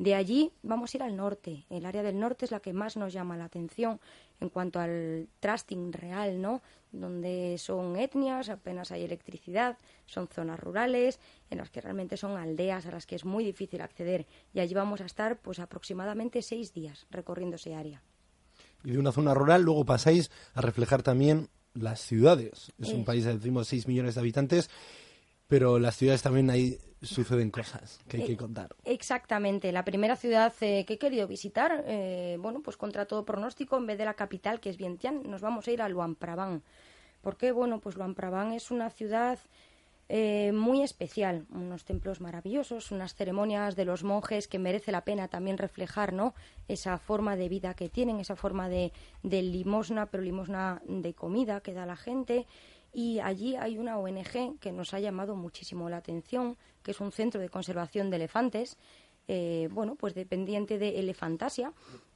De 0.00 0.14
allí 0.14 0.50
vamos 0.62 0.94
a 0.94 0.96
ir 0.96 1.02
al 1.02 1.14
norte. 1.14 1.66
El 1.68 1.84
área 1.84 2.02
del 2.02 2.18
norte 2.18 2.46
es 2.46 2.50
la 2.50 2.60
que 2.60 2.72
más 2.72 2.96
nos 2.96 3.12
llama 3.12 3.36
la 3.36 3.44
atención 3.44 4.00
en 4.40 4.48
cuanto 4.48 4.80
al 4.80 5.28
trusting 5.40 5.92
real, 5.92 6.40
¿no? 6.40 6.62
Donde 6.90 7.56
son 7.58 7.96
etnias, 7.96 8.48
apenas 8.48 8.92
hay 8.92 9.04
electricidad, 9.04 9.76
son 10.06 10.26
zonas 10.26 10.58
rurales, 10.58 11.20
en 11.50 11.58
las 11.58 11.68
que 11.68 11.82
realmente 11.82 12.16
son 12.16 12.38
aldeas 12.38 12.86
a 12.86 12.92
las 12.92 13.04
que 13.04 13.14
es 13.14 13.26
muy 13.26 13.44
difícil 13.44 13.82
acceder. 13.82 14.26
Y 14.54 14.60
allí 14.60 14.72
vamos 14.72 15.02
a 15.02 15.04
estar, 15.04 15.38
pues, 15.38 15.58
aproximadamente 15.58 16.40
seis 16.40 16.72
días 16.72 17.06
recorriendo 17.10 17.56
ese 17.56 17.74
área. 17.74 18.02
Y 18.82 18.92
de 18.92 18.98
una 18.98 19.12
zona 19.12 19.34
rural 19.34 19.64
luego 19.64 19.84
pasáis 19.84 20.30
a 20.54 20.62
reflejar 20.62 21.02
también 21.02 21.50
las 21.74 22.00
ciudades. 22.00 22.72
Es 22.78 22.90
un 22.90 23.04
país, 23.04 23.24
decimos, 23.24 23.68
6 23.68 23.86
millones 23.88 24.14
de 24.14 24.20
habitantes, 24.20 24.70
pero 25.46 25.78
las 25.78 25.96
ciudades 25.96 26.22
también 26.22 26.50
ahí 26.50 26.78
suceden 27.02 27.50
cosas 27.50 27.98
que 28.08 28.18
hay 28.18 28.24
que 28.26 28.32
Eh, 28.32 28.36
contar. 28.36 28.74
Exactamente. 28.84 29.72
La 29.72 29.84
primera 29.84 30.16
ciudad 30.16 30.52
eh, 30.60 30.84
que 30.84 30.94
he 30.94 30.98
querido 30.98 31.26
visitar, 31.26 31.82
eh, 31.86 32.36
bueno, 32.40 32.60
pues 32.62 32.76
contra 32.76 33.06
todo 33.06 33.24
pronóstico, 33.24 33.76
en 33.78 33.86
vez 33.86 33.98
de 33.98 34.04
la 34.04 34.14
capital, 34.14 34.60
que 34.60 34.68
es 34.70 34.76
Vientiane, 34.76 35.22
nos 35.24 35.40
vamos 35.40 35.66
a 35.66 35.70
ir 35.70 35.80
a 35.82 35.88
Luang 35.88 36.14
Prabang. 36.14 36.62
¿Por 37.22 37.36
qué? 37.36 37.52
Bueno, 37.52 37.80
pues 37.80 37.96
Luang 37.96 38.14
Prabang 38.14 38.52
es 38.52 38.70
una 38.70 38.90
ciudad 38.90 39.38
eh, 40.12 40.50
muy 40.50 40.82
especial, 40.82 41.46
unos 41.50 41.84
templos 41.84 42.20
maravillosos, 42.20 42.90
unas 42.90 43.14
ceremonias 43.14 43.76
de 43.76 43.84
los 43.84 44.02
monjes 44.02 44.48
que 44.48 44.58
merece 44.58 44.90
la 44.90 45.04
pena 45.04 45.28
también 45.28 45.56
reflejar, 45.56 46.12
¿no? 46.12 46.34
Esa 46.66 46.98
forma 46.98 47.36
de 47.36 47.48
vida 47.48 47.74
que 47.74 47.88
tienen, 47.88 48.18
esa 48.18 48.34
forma 48.34 48.68
de, 48.68 48.92
de 49.22 49.40
limosna, 49.42 50.06
pero 50.06 50.24
limosna 50.24 50.82
de 50.84 51.14
comida 51.14 51.60
que 51.60 51.74
da 51.74 51.86
la 51.86 51.94
gente. 51.94 52.48
Y 52.92 53.20
allí 53.20 53.54
hay 53.54 53.78
una 53.78 53.98
ONG 53.98 54.58
que 54.58 54.72
nos 54.72 54.94
ha 54.94 54.98
llamado 54.98 55.36
muchísimo 55.36 55.88
la 55.88 55.98
atención, 55.98 56.56
que 56.82 56.90
es 56.90 57.00
un 57.00 57.12
centro 57.12 57.40
de 57.40 57.48
conservación 57.48 58.10
de 58.10 58.16
elefantes, 58.16 58.78
eh, 59.28 59.68
bueno, 59.70 59.94
pues 59.94 60.16
dependiente 60.16 60.76
de 60.76 60.98
Elefantasia, 60.98 61.72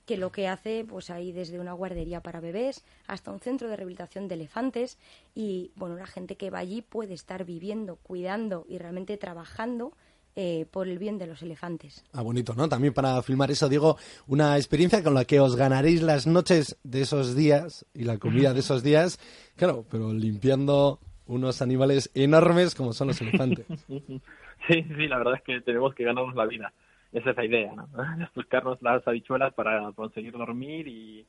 que 0.07 0.17
lo 0.17 0.33
que 0.33 0.49
hace, 0.49 0.85
pues 0.89 1.11
hay 1.11 1.33
desde 1.33 1.59
una 1.59 1.73
guardería 1.73 2.21
para 2.21 2.41
bebés 2.41 2.85
hasta 3.07 3.31
un 3.31 3.41
centro 3.41 3.69
de 3.69 3.77
rehabilitación 3.77 4.29
de 4.29 4.35
elefantes 4.35 4.99
y, 5.35 5.71
bueno, 5.77 5.97
la 5.97 6.07
gente 6.07 6.37
que 6.37 6.51
va 6.51 6.59
allí 6.59 6.83
puede 6.83 7.15
estar 7.15 7.45
viviendo, 7.45 7.97
cuidando 7.97 8.67
y 8.69 8.79
realmente 8.79 9.17
trabajando 9.17 9.93
eh, 10.37 10.67
por 10.71 10.89
el 10.89 10.99
bien 10.99 11.17
de 11.17 11.29
los 11.29 11.43
elefantes. 11.43 12.05
Ah, 12.13 12.23
bonito, 12.23 12.55
¿no? 12.55 12.69
También 12.69 12.93
para 12.93 13.23
filmar 13.23 13.53
eso, 13.53 13.69
Diego, 13.69 13.97
una 14.27 14.57
experiencia 14.57 15.03
con 15.03 15.15
la 15.15 15.25
que 15.25 15.39
os 15.39 15.55
ganaréis 15.55 16.03
las 16.03 16.27
noches 16.27 16.77
de 16.83 17.03
esos 17.03 17.37
días 17.37 17.87
y 17.95 18.03
la 18.03 18.19
comida 18.19 18.53
de 18.53 18.61
esos 18.61 18.83
días, 18.83 19.21
claro, 19.57 19.85
pero 19.89 20.13
limpiando 20.13 20.99
unos 21.27 21.63
animales 21.63 22.11
enormes 22.15 22.75
como 22.75 22.93
son 22.93 23.09
los 23.09 23.21
elefantes. 23.21 23.67
Sí, 24.67 24.83
sí, 24.83 25.09
la 25.09 25.19
verdad 25.19 25.35
es 25.35 25.43
que 25.43 25.61
tenemos 25.61 25.95
que 25.95 26.05
ganarnos 26.05 26.35
la 26.35 26.47
vida. 26.47 26.73
Esa 27.15 27.31
es 27.31 27.37
la 27.37 27.47
idea, 27.47 27.73
¿no? 27.75 27.89
Buscarnos 28.37 28.83
las 28.83 29.07
habichuelas 29.09 29.55
para 29.55 29.93
conseguir 29.93 30.33
dormir 30.35 30.89
y, 30.89 31.27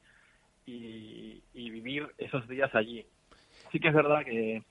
vivir 1.54 2.08
esos 2.18 2.48
días 2.48 2.74
allí. 2.76 3.06
Sí 3.72 3.80
que 3.80 3.90
es 3.90 3.94
verdad 3.94 4.26
que 4.26 4.64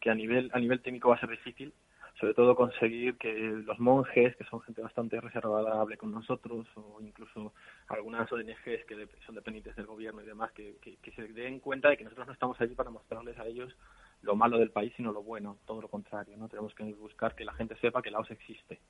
que 0.00 0.10
a 0.10 0.14
nivel 0.14 0.50
a 0.54 0.60
nivel 0.60 0.80
técnico 0.82 1.10
va 1.10 1.16
a 1.16 1.20
ser 1.20 1.30
difícil, 1.30 1.72
sobre 2.20 2.34
todo 2.34 2.56
conseguir 2.56 3.16
que 3.18 3.32
los 3.34 3.78
monjes, 3.80 4.36
que 4.36 4.44
son 4.44 4.60
gente 4.62 4.82
bastante 4.82 5.20
reservada, 5.20 5.80
hable 5.80 5.96
con 5.98 6.12
nosotros, 6.12 6.66
o 6.76 7.00
incluso 7.02 7.54
algunas 7.88 8.30
ONGs 8.32 8.84
que 8.86 9.08
son 9.26 9.36
dependientes 9.36 9.76
del 9.76 9.86
gobierno 9.86 10.22
y 10.22 10.26
demás, 10.26 10.52
que, 10.52 10.76
que- 10.82 10.96
que 10.98 11.12
se 11.12 11.28
den 11.28 11.60
cuenta 11.60 11.90
de 11.90 11.98
que 11.98 12.04
nosotros 12.04 12.26
no 12.28 12.32
estamos 12.34 12.60
allí 12.60 12.74
para 12.74 12.90
mostrarles 12.90 13.38
a 13.38 13.46
ellos 13.46 13.74
lo 14.22 14.36
malo 14.36 14.58
del 14.58 14.70
país, 14.70 14.92
sino 14.96 15.12
lo 15.12 15.22
bueno, 15.22 15.58
todo 15.66 15.82
lo 15.82 15.88
contrario, 15.88 16.36
¿no? 16.38 16.48
Tenemos 16.48 16.74
que 16.74 16.84
buscar 16.94 17.34
que 17.34 17.44
la 17.46 17.54
gente 17.54 17.76
sepa 17.76 18.02
que 18.02 18.10
Laos 18.10 18.30
existe. 18.30 18.80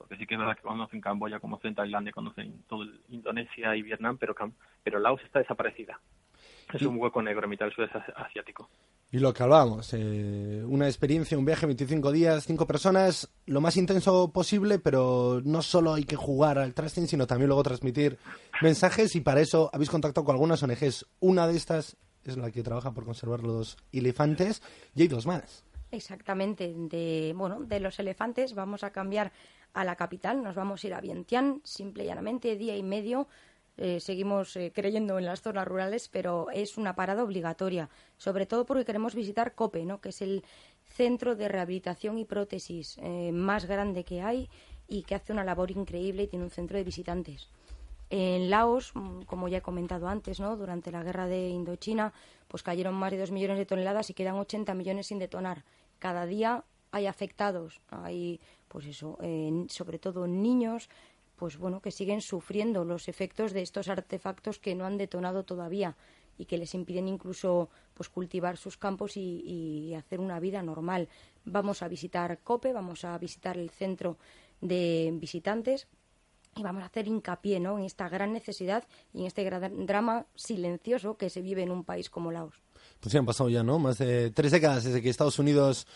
Porque 0.00 0.16
sí 0.16 0.26
que 0.26 0.34
es 0.34 0.40
verdad 0.40 0.56
que 0.56 0.62
conocen 0.62 1.00
Camboya, 1.00 1.38
conocen 1.40 1.74
Tailandia, 1.74 2.10
conocen 2.12 2.62
todo 2.66 2.84
el- 2.84 3.00
Indonesia 3.10 3.76
y 3.76 3.82
Vietnam, 3.82 4.16
pero, 4.18 4.34
Cam- 4.34 4.54
pero 4.82 4.98
Laos 4.98 5.20
está 5.22 5.40
desaparecida. 5.40 6.00
Es 6.72 6.82
un 6.82 6.96
hueco 6.98 7.20
negro 7.20 7.44
en 7.44 7.50
mitad 7.50 7.66
del 7.66 7.74
sudeste 7.74 7.98
asi- 7.98 8.12
asiático. 8.16 8.70
Y 9.12 9.18
lo 9.18 9.34
que 9.34 9.42
hablábamos, 9.42 9.92
eh, 9.92 10.62
una 10.66 10.86
experiencia, 10.86 11.36
un 11.36 11.44
viaje, 11.44 11.66
25 11.66 12.12
días, 12.12 12.46
5 12.46 12.66
personas, 12.66 13.28
lo 13.46 13.60
más 13.60 13.76
intenso 13.76 14.32
posible, 14.32 14.78
pero 14.78 15.42
no 15.44 15.60
solo 15.62 15.92
hay 15.94 16.04
que 16.04 16.16
jugar 16.16 16.58
al 16.58 16.72
trasting, 16.74 17.06
sino 17.08 17.26
también 17.26 17.48
luego 17.48 17.62
transmitir 17.64 18.18
mensajes 18.62 19.14
y 19.16 19.20
para 19.20 19.40
eso 19.40 19.68
habéis 19.72 19.90
contactado 19.90 20.24
con 20.24 20.34
algunas 20.36 20.62
ONGs. 20.62 21.06
Una 21.20 21.46
de 21.46 21.56
estas 21.56 21.96
es 22.24 22.36
la 22.36 22.50
que 22.50 22.62
trabaja 22.62 22.92
por 22.92 23.04
conservar 23.04 23.42
los 23.42 23.76
elefantes 23.92 24.62
y 24.94 25.02
hay 25.02 25.08
dos 25.08 25.26
más. 25.26 25.64
Exactamente, 25.90 26.72
de 26.76 27.34
bueno, 27.36 27.60
de 27.62 27.80
los 27.80 27.98
elefantes 27.98 28.54
vamos 28.54 28.84
a 28.84 28.90
cambiar 28.90 29.32
a 29.72 29.84
la 29.84 29.96
capital, 29.96 30.42
nos 30.42 30.54
vamos 30.54 30.82
a 30.82 30.86
ir 30.86 30.94
a 30.94 31.00
Vientiane, 31.00 31.60
simple 31.64 32.04
y 32.04 32.06
llanamente, 32.06 32.56
día 32.56 32.76
y 32.76 32.82
medio. 32.82 33.28
Eh, 33.76 34.00
seguimos 34.00 34.56
eh, 34.56 34.72
creyendo 34.74 35.18
en 35.18 35.24
las 35.24 35.40
zonas 35.40 35.66
rurales, 35.66 36.08
pero 36.08 36.48
es 36.52 36.76
una 36.76 36.94
parada 36.94 37.24
obligatoria, 37.24 37.88
sobre 38.18 38.44
todo 38.44 38.66
porque 38.66 38.84
queremos 38.84 39.14
visitar 39.14 39.54
COPE, 39.54 39.86
¿no? 39.86 40.00
que 40.00 40.10
es 40.10 40.20
el 40.20 40.44
centro 40.84 41.34
de 41.34 41.48
rehabilitación 41.48 42.18
y 42.18 42.24
prótesis 42.24 42.98
eh, 42.98 43.30
más 43.32 43.64
grande 43.64 44.04
que 44.04 44.20
hay 44.20 44.50
y 44.86 45.04
que 45.04 45.14
hace 45.14 45.32
una 45.32 45.44
labor 45.44 45.70
increíble 45.70 46.24
y 46.24 46.26
tiene 46.26 46.44
un 46.44 46.50
centro 46.50 46.76
de 46.76 46.84
visitantes. 46.84 47.48
En 48.10 48.50
Laos, 48.50 48.90
mm, 48.94 49.22
como 49.22 49.48
ya 49.48 49.58
he 49.58 49.62
comentado 49.62 50.08
antes, 50.08 50.40
¿no? 50.40 50.56
durante 50.56 50.90
la 50.90 51.02
guerra 51.02 51.26
de 51.26 51.48
Indochina, 51.48 52.12
pues 52.48 52.62
cayeron 52.62 52.94
más 52.94 53.12
de 53.12 53.18
dos 53.18 53.30
millones 53.30 53.56
de 53.56 53.66
toneladas 53.66 54.10
y 54.10 54.14
quedan 54.14 54.34
80 54.34 54.74
millones 54.74 55.06
sin 55.06 55.20
detonar. 55.20 55.64
Cada 56.00 56.26
día 56.26 56.64
hay 56.90 57.06
afectados, 57.06 57.80
hay, 57.88 58.40
pues 58.70 58.86
eso, 58.86 59.18
eh, 59.20 59.66
sobre 59.68 59.98
todo 59.98 60.28
niños, 60.28 60.88
pues 61.34 61.58
bueno, 61.58 61.80
que 61.82 61.90
siguen 61.90 62.20
sufriendo 62.20 62.84
los 62.84 63.08
efectos 63.08 63.52
de 63.52 63.62
estos 63.62 63.88
artefactos 63.88 64.60
que 64.60 64.76
no 64.76 64.86
han 64.86 64.96
detonado 64.96 65.42
todavía 65.42 65.96
y 66.38 66.44
que 66.44 66.56
les 66.56 66.72
impiden 66.74 67.08
incluso 67.08 67.68
pues 67.94 68.08
cultivar 68.08 68.56
sus 68.56 68.76
campos 68.76 69.16
y, 69.16 69.42
y 69.44 69.94
hacer 69.94 70.20
una 70.20 70.38
vida 70.38 70.62
normal. 70.62 71.08
Vamos 71.44 71.82
a 71.82 71.88
visitar 71.88 72.38
COPE, 72.44 72.72
vamos 72.72 73.04
a 73.04 73.18
visitar 73.18 73.58
el 73.58 73.70
centro 73.70 74.18
de 74.60 75.10
visitantes 75.14 75.88
y 76.54 76.62
vamos 76.62 76.84
a 76.84 76.86
hacer 76.86 77.08
hincapié 77.08 77.58
¿no? 77.58 77.76
en 77.76 77.84
esta 77.84 78.08
gran 78.08 78.32
necesidad 78.32 78.84
y 79.12 79.22
en 79.22 79.26
este 79.26 79.42
gran 79.42 79.84
drama 79.84 80.26
silencioso 80.36 81.16
que 81.16 81.28
se 81.28 81.42
vive 81.42 81.62
en 81.62 81.72
un 81.72 81.82
país 81.82 82.08
como 82.08 82.30
Laos. 82.30 82.54
Pues 83.00 83.10
sí, 83.10 83.18
han 83.18 83.26
pasado 83.26 83.50
ya, 83.50 83.62
¿no? 83.62 83.78
Más 83.78 83.98
de 83.98 84.30
tres 84.30 84.52
décadas 84.52 84.84
desde 84.84 85.02
que 85.02 85.08
Estados 85.10 85.38
Unidos 85.38 85.86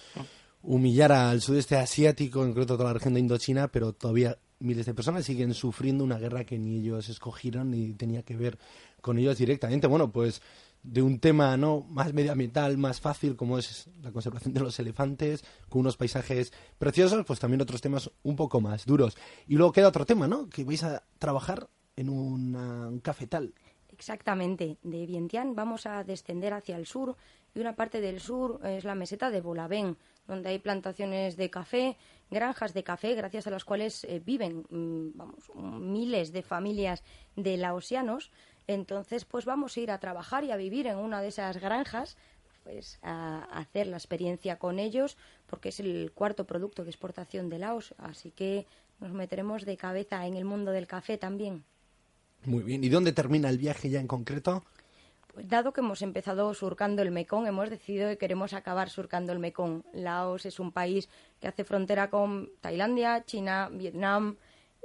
humillara 0.67 1.31
al 1.31 1.41
sudeste 1.41 1.77
asiático, 1.77 2.41
en 2.41 2.49
concreto 2.49 2.77
toda 2.77 2.91
la 2.91 2.95
región 2.95 3.15
de 3.15 3.21
Indochina, 3.21 3.69
pero 3.69 3.93
todavía 3.93 4.39
miles 4.61 4.87
de 4.87 4.95
personas 4.95 5.25
siguen 5.25 5.53
sufriendo 5.53 6.03
una 6.03 6.19
guerra 6.19 6.45
que 6.45 6.59
ni 6.59 6.79
ellos 6.79 7.09
escogieron 7.09 7.71
ni 7.71 7.93
tenía 7.93 8.23
que 8.23 8.37
ver 8.37 8.59
con 9.03 9.19
ellos 9.19 9.37
directamente. 9.37 9.87
Bueno, 9.87 10.11
pues 10.11 10.41
de 10.83 11.03
un 11.03 11.19
tema 11.19 11.57
no 11.57 11.81
más 11.91 12.15
medioambiental, 12.15 12.79
más 12.79 13.01
fácil, 13.01 13.37
como 13.37 13.59
es 13.59 13.89
la 14.03 14.11
conservación 14.11 14.55
de 14.55 14.61
los 14.61 14.79
elefantes, 14.79 15.45
con 15.69 15.81
unos 15.81 15.97
paisajes 15.97 16.53
preciosos, 16.79 17.25
pues 17.27 17.39
también 17.41 17.61
otros 17.61 17.83
temas 17.83 18.11
un 18.23 18.37
poco 18.37 18.61
más 18.61 18.87
duros. 18.87 19.17
Y 19.47 19.57
luego 19.57 19.73
queda 19.73 19.89
otro 19.89 20.07
tema, 20.07 20.29
¿no? 20.29 20.49
Que 20.49 20.65
vais 20.65 20.83
a 20.83 21.03
trabajar 21.19 21.69
en 21.97 22.09
un 22.09 23.01
cafetal. 23.03 23.53
Exactamente, 23.93 24.79
de 24.83 25.07
Vientiane 25.07 25.53
vamos 25.55 25.87
a 25.87 26.03
descender 26.05 26.53
hacia 26.53 26.77
el 26.77 26.87
sur 26.87 27.17
y 27.55 27.61
una 27.61 27.77
parte 27.77 28.01
del 28.01 28.19
sur 28.19 28.61
es 28.65 28.83
la 28.85 28.97
meseta 28.97 29.31
de 29.31 29.41
Bolabén, 29.41 29.97
donde 30.27 30.51
hay 30.51 30.59
plantaciones 30.59 31.37
de 31.37 31.51
café, 31.51 31.97
granjas 32.31 32.75
de 32.75 32.83
café, 32.83 33.15
gracias 33.15 33.47
a 33.47 33.51
las 33.51 33.65
cuales 33.65 34.05
eh, 34.05 34.21
viven 34.25 34.65
mm, 34.71 35.17
vamos, 35.17 35.51
miles 35.55 36.33
de 36.33 36.43
familias 36.43 37.03
de 37.37 37.57
laosianos. 37.57 38.31
Entonces, 38.67 39.25
pues 39.25 39.45
vamos 39.45 39.77
a 39.77 39.81
ir 39.81 39.91
a 39.91 39.99
trabajar 39.99 40.45
y 40.45 40.51
a 40.51 40.57
vivir 40.57 40.87
en 40.87 40.97
una 40.97 41.21
de 41.21 41.29
esas 41.29 41.59
granjas, 41.59 42.17
pues 42.63 42.99
a 43.03 43.45
hacer 43.53 43.87
la 43.87 43.99
experiencia 43.99 44.59
con 44.59 44.79
ellos, 44.79 45.19
porque 45.47 45.69
es 45.69 45.81
el 45.81 46.13
cuarto 46.15 46.47
producto 46.47 46.83
de 46.83 46.91
exportación 46.91 47.51
de 47.51 47.59
Laos, 47.59 47.95
así 47.99 48.31
que 48.31 48.67
nos 49.01 49.13
meteremos 49.13 49.67
de 49.67 49.77
cabeza 49.77 50.27
en 50.27 50.35
el 50.37 50.47
mundo 50.47 50.71
del 50.71 50.87
café 50.87 51.19
también. 51.19 51.65
Muy 52.45 52.63
bien. 52.63 52.85
¿Y 52.85 52.89
dónde 52.89 53.13
termina 53.13 53.51
el 53.51 53.59
viaje 53.59 53.91
ya 53.91 54.01
en 54.01 54.07
concreto? 54.07 54.65
Dado 55.37 55.73
que 55.73 55.81
hemos 55.81 56.03
empezado 56.03 56.55
surcando 56.55 57.03
el 57.03 57.11
Mekong, 57.11 57.49
hemos 57.49 57.69
decidido 57.69 58.09
que 58.09 58.19
queremos 58.19 58.53
acabar 58.53 58.89
surcando 58.89 59.33
el 59.33 59.41
Mekong. 59.41 59.83
Laos 59.93 60.47
es 60.47 60.61
un 60.61 60.71
país 60.71 61.09
que 61.41 61.49
hace 61.49 61.65
frontera 61.65 62.09
con 62.09 62.51
Tailandia, 62.61 63.25
China, 63.25 63.69
Vietnam 63.73 64.37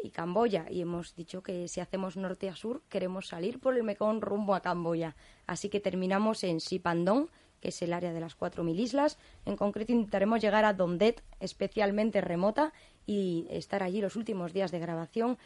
y 0.03 0.09
Camboya. 0.09 0.65
Y 0.69 0.81
hemos 0.81 1.15
dicho 1.15 1.43
que 1.43 1.67
si 1.67 1.81
hacemos 1.81 2.17
norte 2.17 2.49
a 2.49 2.55
sur, 2.55 2.81
queremos 2.89 3.27
salir 3.27 3.59
por 3.59 3.77
el 3.77 3.83
Mekong 3.83 4.21
rumbo 4.21 4.55
a 4.55 4.61
Camboya. 4.61 5.15
Así 5.45 5.69
que 5.69 5.79
terminamos 5.79 6.43
en 6.43 6.59
Sipandong, 6.59 7.27
que 7.61 7.69
es 7.69 7.81
el 7.83 7.93
área 7.93 8.11
de 8.11 8.19
las 8.19 8.37
4.000 8.37 8.79
islas. 8.79 9.19
En 9.45 9.55
concreto 9.55 9.91
intentaremos 9.91 10.41
llegar 10.41 10.65
a 10.65 10.73
Dondet, 10.73 11.21
especialmente 11.39 12.21
remota, 12.21 12.73
y 13.05 13.45
estar 13.49 13.83
allí 13.83 14.01
los 14.01 14.15
últimos 14.15 14.53
días 14.53 14.71
de 14.71 14.79
grabación 14.79 15.37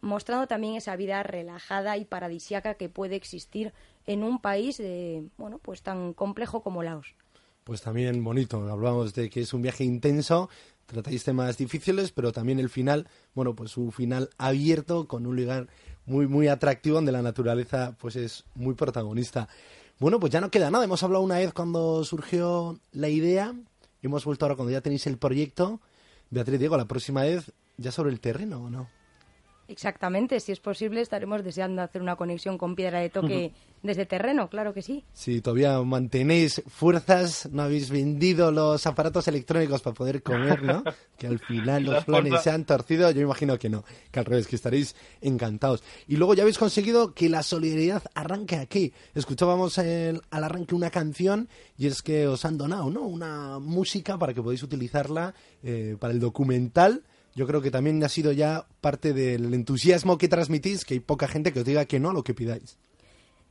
mostrando 0.00 0.46
también 0.46 0.74
esa 0.74 0.96
vida 0.96 1.22
relajada 1.22 1.96
y 1.96 2.04
paradisiaca 2.04 2.74
que 2.74 2.88
puede 2.88 3.16
existir 3.16 3.72
en 4.06 4.22
un 4.22 4.40
país 4.40 4.78
de, 4.78 5.28
bueno, 5.36 5.58
pues 5.58 5.82
tan 5.82 6.14
complejo 6.14 6.62
como 6.62 6.82
Laos. 6.82 7.14
Pues 7.64 7.82
también 7.82 8.24
bonito. 8.24 8.70
Hablamos 8.70 9.14
de 9.14 9.28
que 9.28 9.42
es 9.42 9.52
un 9.52 9.62
viaje 9.62 9.84
intenso, 9.84 10.48
tratáis 10.86 11.24
temas 11.24 11.58
difíciles, 11.58 12.12
pero 12.12 12.32
también 12.32 12.58
el 12.58 12.70
final, 12.70 13.06
bueno, 13.34 13.54
pues 13.54 13.76
un 13.76 13.92
final 13.92 14.30
abierto 14.38 15.06
con 15.06 15.26
un 15.26 15.36
lugar 15.36 15.68
muy, 16.06 16.26
muy 16.26 16.48
atractivo 16.48 16.96
donde 16.96 17.12
la 17.12 17.20
naturaleza 17.20 17.94
pues 18.00 18.16
es 18.16 18.44
muy 18.54 18.74
protagonista. 18.74 19.48
Bueno, 19.98 20.18
pues 20.18 20.32
ya 20.32 20.40
no 20.40 20.50
queda 20.50 20.70
nada. 20.70 20.84
Hemos 20.84 21.02
hablado 21.02 21.22
una 21.22 21.38
vez 21.38 21.52
cuando 21.52 22.04
surgió 22.04 22.78
la 22.92 23.08
idea, 23.08 23.54
hemos 24.00 24.24
vuelto 24.24 24.46
ahora 24.46 24.56
cuando 24.56 24.72
ya 24.72 24.80
tenéis 24.80 25.06
el 25.06 25.18
proyecto. 25.18 25.80
Beatriz, 26.30 26.58
Diego, 26.58 26.76
la 26.76 26.86
próxima 26.86 27.22
vez 27.22 27.52
ya 27.76 27.92
sobre 27.92 28.10
el 28.10 28.20
terreno, 28.20 28.64
¿o 28.64 28.70
no? 28.70 28.88
Exactamente, 29.68 30.40
si 30.40 30.50
es 30.50 30.60
posible 30.60 31.02
estaremos 31.02 31.44
deseando 31.44 31.82
hacer 31.82 32.00
una 32.00 32.16
conexión 32.16 32.56
con 32.56 32.74
piedra 32.74 33.00
de 33.00 33.10
toque 33.10 33.52
desde 33.82 34.06
terreno, 34.06 34.48
claro 34.48 34.72
que 34.72 34.80
sí. 34.82 35.04
Si 35.12 35.40
todavía 35.42 35.78
mantenéis 35.82 36.62
fuerzas, 36.66 37.48
no 37.52 37.62
habéis 37.62 37.90
vendido 37.90 38.50
los 38.50 38.86
aparatos 38.86 39.28
electrónicos 39.28 39.82
para 39.82 39.94
poder 39.94 40.22
comer, 40.22 40.62
¿no? 40.62 40.82
Que 41.18 41.26
al 41.26 41.38
final 41.38 41.84
los 41.84 42.04
planes 42.04 42.40
se 42.42 42.50
han 42.50 42.64
torcido, 42.64 43.10
yo 43.10 43.20
imagino 43.20 43.58
que 43.58 43.68
no, 43.68 43.84
que 44.10 44.18
al 44.20 44.24
revés, 44.24 44.46
que 44.46 44.56
estaréis 44.56 44.96
encantados. 45.20 45.82
Y 46.06 46.16
luego 46.16 46.32
ya 46.34 46.42
habéis 46.44 46.58
conseguido 46.58 47.12
que 47.12 47.28
la 47.28 47.42
solidaridad 47.42 48.02
arranque 48.14 48.56
aquí. 48.56 48.92
Escuchábamos 49.14 49.76
el- 49.78 50.22
al 50.30 50.44
arranque 50.44 50.74
una 50.74 50.90
canción 50.90 51.48
y 51.76 51.88
es 51.88 52.00
que 52.02 52.26
os 52.26 52.44
han 52.44 52.56
donado, 52.56 52.88
¿no? 52.90 53.02
Una 53.02 53.58
música 53.58 54.16
para 54.16 54.32
que 54.32 54.42
podáis 54.42 54.62
utilizarla 54.62 55.34
eh, 55.62 55.96
para 56.00 56.12
el 56.14 56.20
documental. 56.20 57.02
Yo 57.38 57.46
creo 57.46 57.62
que 57.62 57.70
también 57.70 58.02
ha 58.02 58.08
sido 58.08 58.32
ya 58.32 58.66
parte 58.80 59.12
del 59.12 59.54
entusiasmo 59.54 60.18
que 60.18 60.26
transmitís, 60.26 60.84
que 60.84 60.94
hay 60.94 61.00
poca 61.00 61.28
gente 61.28 61.52
que 61.52 61.60
os 61.60 61.64
diga 61.64 61.84
que 61.84 62.00
no 62.00 62.10
a 62.10 62.12
lo 62.12 62.24
que 62.24 62.34
pidáis. 62.34 62.76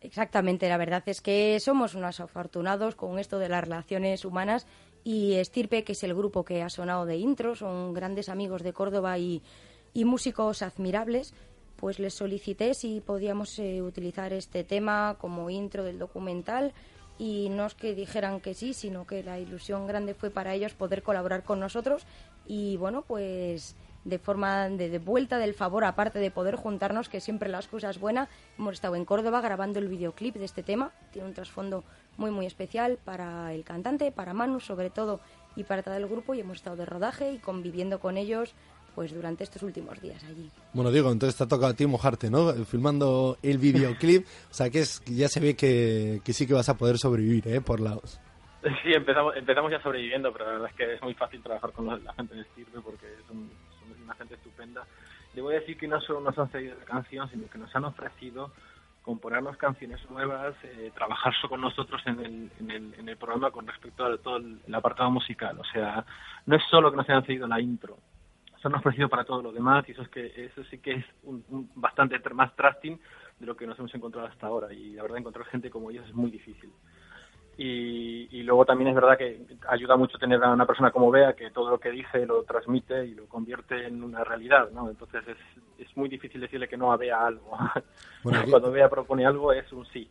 Exactamente, 0.01 0.67
la 0.67 0.75
verdad 0.75 1.03
es 1.05 1.21
que 1.21 1.57
somos 1.61 1.95
unos 1.95 2.19
afortunados 2.19 2.95
con 2.95 3.17
esto 3.17 3.39
de 3.39 3.47
las 3.47 3.63
relaciones 3.63 4.25
humanas 4.25 4.67
y 5.05 5.35
Estirpe, 5.35 5.85
que 5.85 5.93
es 5.93 6.03
el 6.03 6.13
grupo 6.13 6.43
que 6.43 6.63
ha 6.63 6.69
sonado 6.69 7.05
de 7.05 7.15
intro, 7.15 7.55
son 7.55 7.93
grandes 7.93 8.27
amigos 8.27 8.61
de 8.61 8.73
Córdoba 8.73 9.17
y, 9.19 9.41
músicos 9.95 10.63
admirables, 10.63 11.33
pues 11.77 11.97
les 11.97 12.13
solicité 12.13 12.73
si 12.73 12.99
podíamos 12.99 13.57
eh, 13.57 13.81
utilizar 13.81 14.33
este 14.33 14.65
tema 14.65 15.15
como 15.17 15.49
intro 15.49 15.85
del 15.85 15.97
documental 15.97 16.73
y 17.19 17.49
no 17.49 17.65
es 17.65 17.73
que 17.73 17.95
dijeran 17.95 18.39
que 18.39 18.53
sí, 18.53 18.73
sino 18.73 19.07
que 19.07 19.23
la 19.23 19.39
ilusión 19.39 19.87
grande 19.87 20.13
fue 20.13 20.29
para 20.29 20.53
ellos 20.53 20.73
poder 20.73 21.03
colaborar 21.03 21.43
con 21.43 21.59
nosotros 21.59 22.05
y 22.45 22.77
bueno, 22.77 23.01
pues 23.01 23.75
de 24.07 24.19
forma 24.19 24.69
de, 24.69 24.99
vuelta 24.99 25.37
del 25.37 25.53
favor, 25.53 25.83
aparte 25.83 26.19
de 26.19 26.31
poder 26.31 26.55
juntarnos, 26.55 27.09
que 27.09 27.19
siempre 27.19 27.49
las 27.49 27.67
cosas 27.67 27.99
buenas, 27.99 28.29
hemos 28.57 28.75
estado 28.75 28.95
en 28.95 29.03
Córdoba 29.03 29.41
grabando 29.41 29.79
el 29.79 29.89
videoclip 29.89 30.35
de 30.35 30.45
este 30.45 30.63
tema, 30.63 30.91
tiene 31.11 31.27
un 31.27 31.33
trasfondo 31.33 31.83
muy 32.15 32.31
muy 32.31 32.45
especial 32.45 32.97
para 33.03 33.53
el 33.53 33.65
cantante, 33.65 34.11
para 34.11 34.33
Manu 34.33 34.61
sobre 34.61 34.89
todo 34.89 35.19
y 35.57 35.65
para 35.65 35.83
todo 35.83 35.95
el 35.95 36.07
grupo 36.07 36.35
y 36.35 36.39
hemos 36.39 36.57
estado 36.57 36.77
de 36.77 36.85
rodaje 36.85 37.33
y 37.33 37.39
conviviendo 37.39 37.99
con 37.99 38.15
ellos 38.15 38.53
pues 38.97 39.13
durante 39.13 39.43
estos 39.43 39.61
últimos 39.61 40.01
días 40.01 40.23
allí. 40.23 40.49
Bueno, 40.73 40.89
Diego, 40.89 41.11
entonces 41.11 41.37
te 41.37 41.43
ha 41.43 41.47
tocado 41.47 41.71
a 41.71 41.75
ti 41.75 41.85
mojarte, 41.85 42.31
¿no? 42.31 42.51
Filmando 42.65 43.37
el 43.43 43.59
videoclip. 43.59 44.25
O 44.49 44.53
sea, 44.55 44.71
que 44.71 44.79
es, 44.79 45.05
ya 45.05 45.27
se 45.27 45.39
ve 45.39 45.55
que, 45.55 46.19
que 46.25 46.33
sí 46.33 46.47
que 46.47 46.55
vas 46.55 46.67
a 46.67 46.77
poder 46.79 46.97
sobrevivir, 46.97 47.47
¿eh? 47.47 47.61
Por 47.61 47.79
Laos. 47.79 48.19
Sí, 48.81 48.91
empezamos, 48.91 49.37
empezamos 49.37 49.71
ya 49.71 49.79
sobreviviendo, 49.83 50.33
pero 50.33 50.45
la 50.45 50.51
verdad 50.53 50.69
es 50.71 50.75
que 50.75 50.93
es 50.95 51.01
muy 51.03 51.13
fácil 51.13 51.43
trabajar 51.43 51.71
con 51.73 51.85
la, 51.85 52.11
gente 52.13 52.33
de 52.33 52.43
Stirpe 52.45 52.79
porque 52.81 53.05
son, 53.27 53.47
son 53.79 54.03
una 54.03 54.15
gente 54.15 54.33
estupenda. 54.33 54.83
Le 55.35 55.43
voy 55.43 55.53
a 55.53 55.59
decir 55.59 55.77
que 55.77 55.87
no 55.87 56.01
solo 56.01 56.21
nos 56.21 56.35
han 56.39 56.49
cedido 56.49 56.75
la 56.79 56.85
canción, 56.85 57.29
sino 57.29 57.47
que 57.51 57.59
nos 57.59 57.75
han 57.75 57.85
ofrecido 57.85 58.51
componernos 59.03 59.57
canciones 59.57 60.01
nuevas, 60.09 60.55
eh, 60.63 60.91
trabajar 60.95 61.35
con 61.47 61.61
nosotros 61.61 62.01
en 62.07 62.19
el, 62.19 62.51
en, 62.59 62.71
el, 62.71 62.93
en 62.95 63.09
el 63.09 63.17
programa 63.17 63.51
con 63.51 63.67
respecto 63.67 64.03
a 64.03 64.17
todo 64.17 64.37
el, 64.37 64.59
el 64.65 64.73
apartado 64.73 65.11
musical. 65.11 65.59
O 65.59 65.65
sea, 65.65 66.03
no 66.47 66.55
es 66.55 66.63
solo 66.71 66.89
que 66.89 66.97
nos 66.97 67.07
hayan 67.07 67.25
cedido 67.25 67.47
la 67.47 67.61
intro, 67.61 67.99
se 68.69 68.73
han 68.75 68.79
ofrecido 68.79 69.09
para 69.09 69.23
todo 69.23 69.41
lo 69.41 69.51
demás 69.51 69.87
y 69.87 69.91
eso 69.91 70.01
es 70.01 70.09
que 70.09 70.45
eso 70.45 70.63
sí 70.65 70.79
que 70.79 70.93
es 70.93 71.05
un, 71.23 71.43
un 71.49 71.69
bastante 71.75 72.19
más 72.33 72.55
trusting 72.55 72.99
de 73.39 73.45
lo 73.45 73.55
que 73.55 73.67
nos 73.67 73.77
hemos 73.79 73.93
encontrado 73.95 74.27
hasta 74.27 74.47
ahora 74.47 74.73
y 74.73 74.93
la 74.93 75.03
verdad 75.03 75.19
encontrar 75.19 75.45
gente 75.45 75.69
como 75.69 75.89
ellos 75.91 76.05
es 76.07 76.13
muy 76.13 76.31
difícil. 76.31 76.71
Y, 77.59 78.27
y 78.29 78.43
luego 78.43 78.65
también 78.65 78.89
es 78.89 78.95
verdad 78.95 79.17
que 79.17 79.41
ayuda 79.67 79.97
mucho 79.97 80.19
tener 80.19 80.43
a 80.43 80.51
una 80.51 80.67
persona 80.67 80.91
como 80.91 81.09
Bea 81.09 81.33
que 81.33 81.49
todo 81.49 81.71
lo 81.71 81.79
que 81.79 81.89
dice 81.89 82.23
lo 82.25 82.43
transmite 82.43 83.05
y 83.05 83.15
lo 83.15 83.25
convierte 83.25 83.87
en 83.87 84.03
una 84.03 84.23
realidad, 84.23 84.69
¿no? 84.71 84.89
Entonces 84.89 85.23
es, 85.27 85.37
es 85.79 85.97
muy 85.97 86.07
difícil 86.07 86.39
decirle 86.39 86.67
que 86.67 86.77
no 86.77 86.91
a 86.91 86.97
Bea 86.97 87.25
algo. 87.25 87.57
Bueno, 88.21 88.41
Cuando 88.49 88.71
Bea 88.71 88.89
propone 88.89 89.25
algo 89.25 89.51
es 89.53 89.71
un 89.71 89.85
sí. 89.87 90.07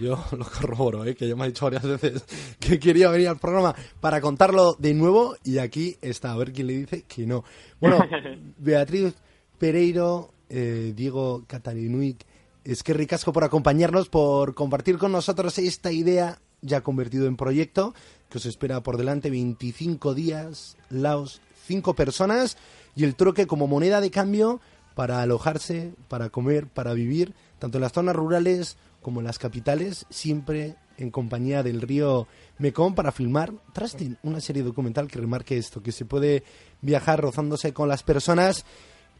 Yo 0.00 0.18
lo 0.36 0.44
corroboro, 0.44 1.04
¿eh? 1.04 1.14
que 1.14 1.28
ya 1.28 1.36
me 1.36 1.44
ha 1.44 1.46
dicho 1.46 1.66
varias 1.66 1.82
veces 1.82 2.24
que 2.58 2.78
quería 2.78 3.10
venir 3.10 3.28
al 3.28 3.38
programa 3.38 3.74
para 4.00 4.20
contarlo 4.20 4.74
de 4.78 4.94
nuevo 4.94 5.36
y 5.44 5.58
aquí 5.58 5.96
está, 6.00 6.32
a 6.32 6.36
ver 6.36 6.52
quién 6.52 6.68
le 6.68 6.78
dice 6.78 7.02
que 7.02 7.26
no. 7.26 7.44
Bueno, 7.80 7.98
Beatriz 8.58 9.14
Pereiro, 9.58 10.32
eh, 10.48 10.94
Diego 10.96 11.44
Catarinuic, 11.46 12.24
es 12.64 12.82
que 12.82 12.94
ricasco 12.94 13.32
por 13.32 13.44
acompañarnos, 13.44 14.08
por 14.08 14.54
compartir 14.54 14.96
con 14.96 15.12
nosotros 15.12 15.58
esta 15.58 15.92
idea 15.92 16.40
ya 16.62 16.82
convertido 16.82 17.26
en 17.26 17.36
proyecto, 17.36 17.94
que 18.28 18.38
os 18.38 18.46
espera 18.46 18.82
por 18.82 18.96
delante 18.96 19.30
25 19.30 20.14
días, 20.14 20.76
Laos, 20.88 21.40
5 21.66 21.94
personas 21.94 22.56
y 22.96 23.04
el 23.04 23.14
troque 23.14 23.46
como 23.46 23.66
moneda 23.66 24.00
de 24.00 24.10
cambio 24.10 24.60
para 24.94 25.22
alojarse, 25.22 25.92
para 26.08 26.30
comer, 26.30 26.66
para 26.66 26.92
vivir, 26.92 27.34
tanto 27.58 27.78
en 27.78 27.82
las 27.82 27.92
zonas 27.92 28.16
rurales 28.16 28.76
como 29.00 29.20
en 29.20 29.26
las 29.26 29.38
capitales, 29.38 30.06
siempre 30.10 30.76
en 30.98 31.10
compañía 31.10 31.62
del 31.62 31.80
río 31.80 32.26
Mekong 32.58 32.94
para 32.94 33.12
filmar 33.12 33.52
Trusting, 33.72 34.18
una 34.22 34.40
serie 34.40 34.62
documental 34.62 35.08
que 35.08 35.18
remarque 35.18 35.56
esto, 35.56 35.82
que 35.82 35.92
se 35.92 36.04
puede 36.04 36.42
viajar 36.82 37.20
rozándose 37.20 37.72
con 37.72 37.88
las 37.88 38.02
personas 38.02 38.66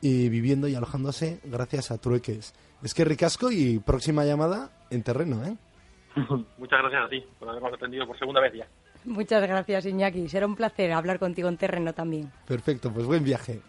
y 0.01 0.29
viviendo 0.29 0.69
y 0.69 0.75
alojándose 0.75 1.41
gracias 1.45 1.91
a 1.91 1.99
trueques. 1.99 2.55
Es 2.83 2.95
que 2.95 3.05
ricasco 3.05 3.51
y 3.51 3.79
próxima 3.79 4.25
llamada 4.25 4.71
en 4.91 5.03
terreno, 5.03 5.45
¿eh? 5.45 5.57
Muchas 6.59 6.81
gracias 6.81 7.05
a 7.05 7.09
ti 7.09 7.25
por 7.39 7.49
habernos 7.49 7.73
atendido 7.73 8.07
por 8.07 8.19
segunda 8.19 8.41
vez 8.41 8.53
ya. 8.55 8.67
Muchas 9.05 9.43
gracias, 9.43 9.87
Iñaki. 9.87 10.29
Será 10.29 10.47
un 10.47 10.57
placer 10.57 10.93
hablar 10.93 11.19
contigo 11.19 11.49
en 11.49 11.57
terreno 11.57 11.93
también. 11.95 12.31
Perfecto, 12.47 12.93
pues 12.93 13.07
buen 13.07 13.25
viaje. 13.25 13.61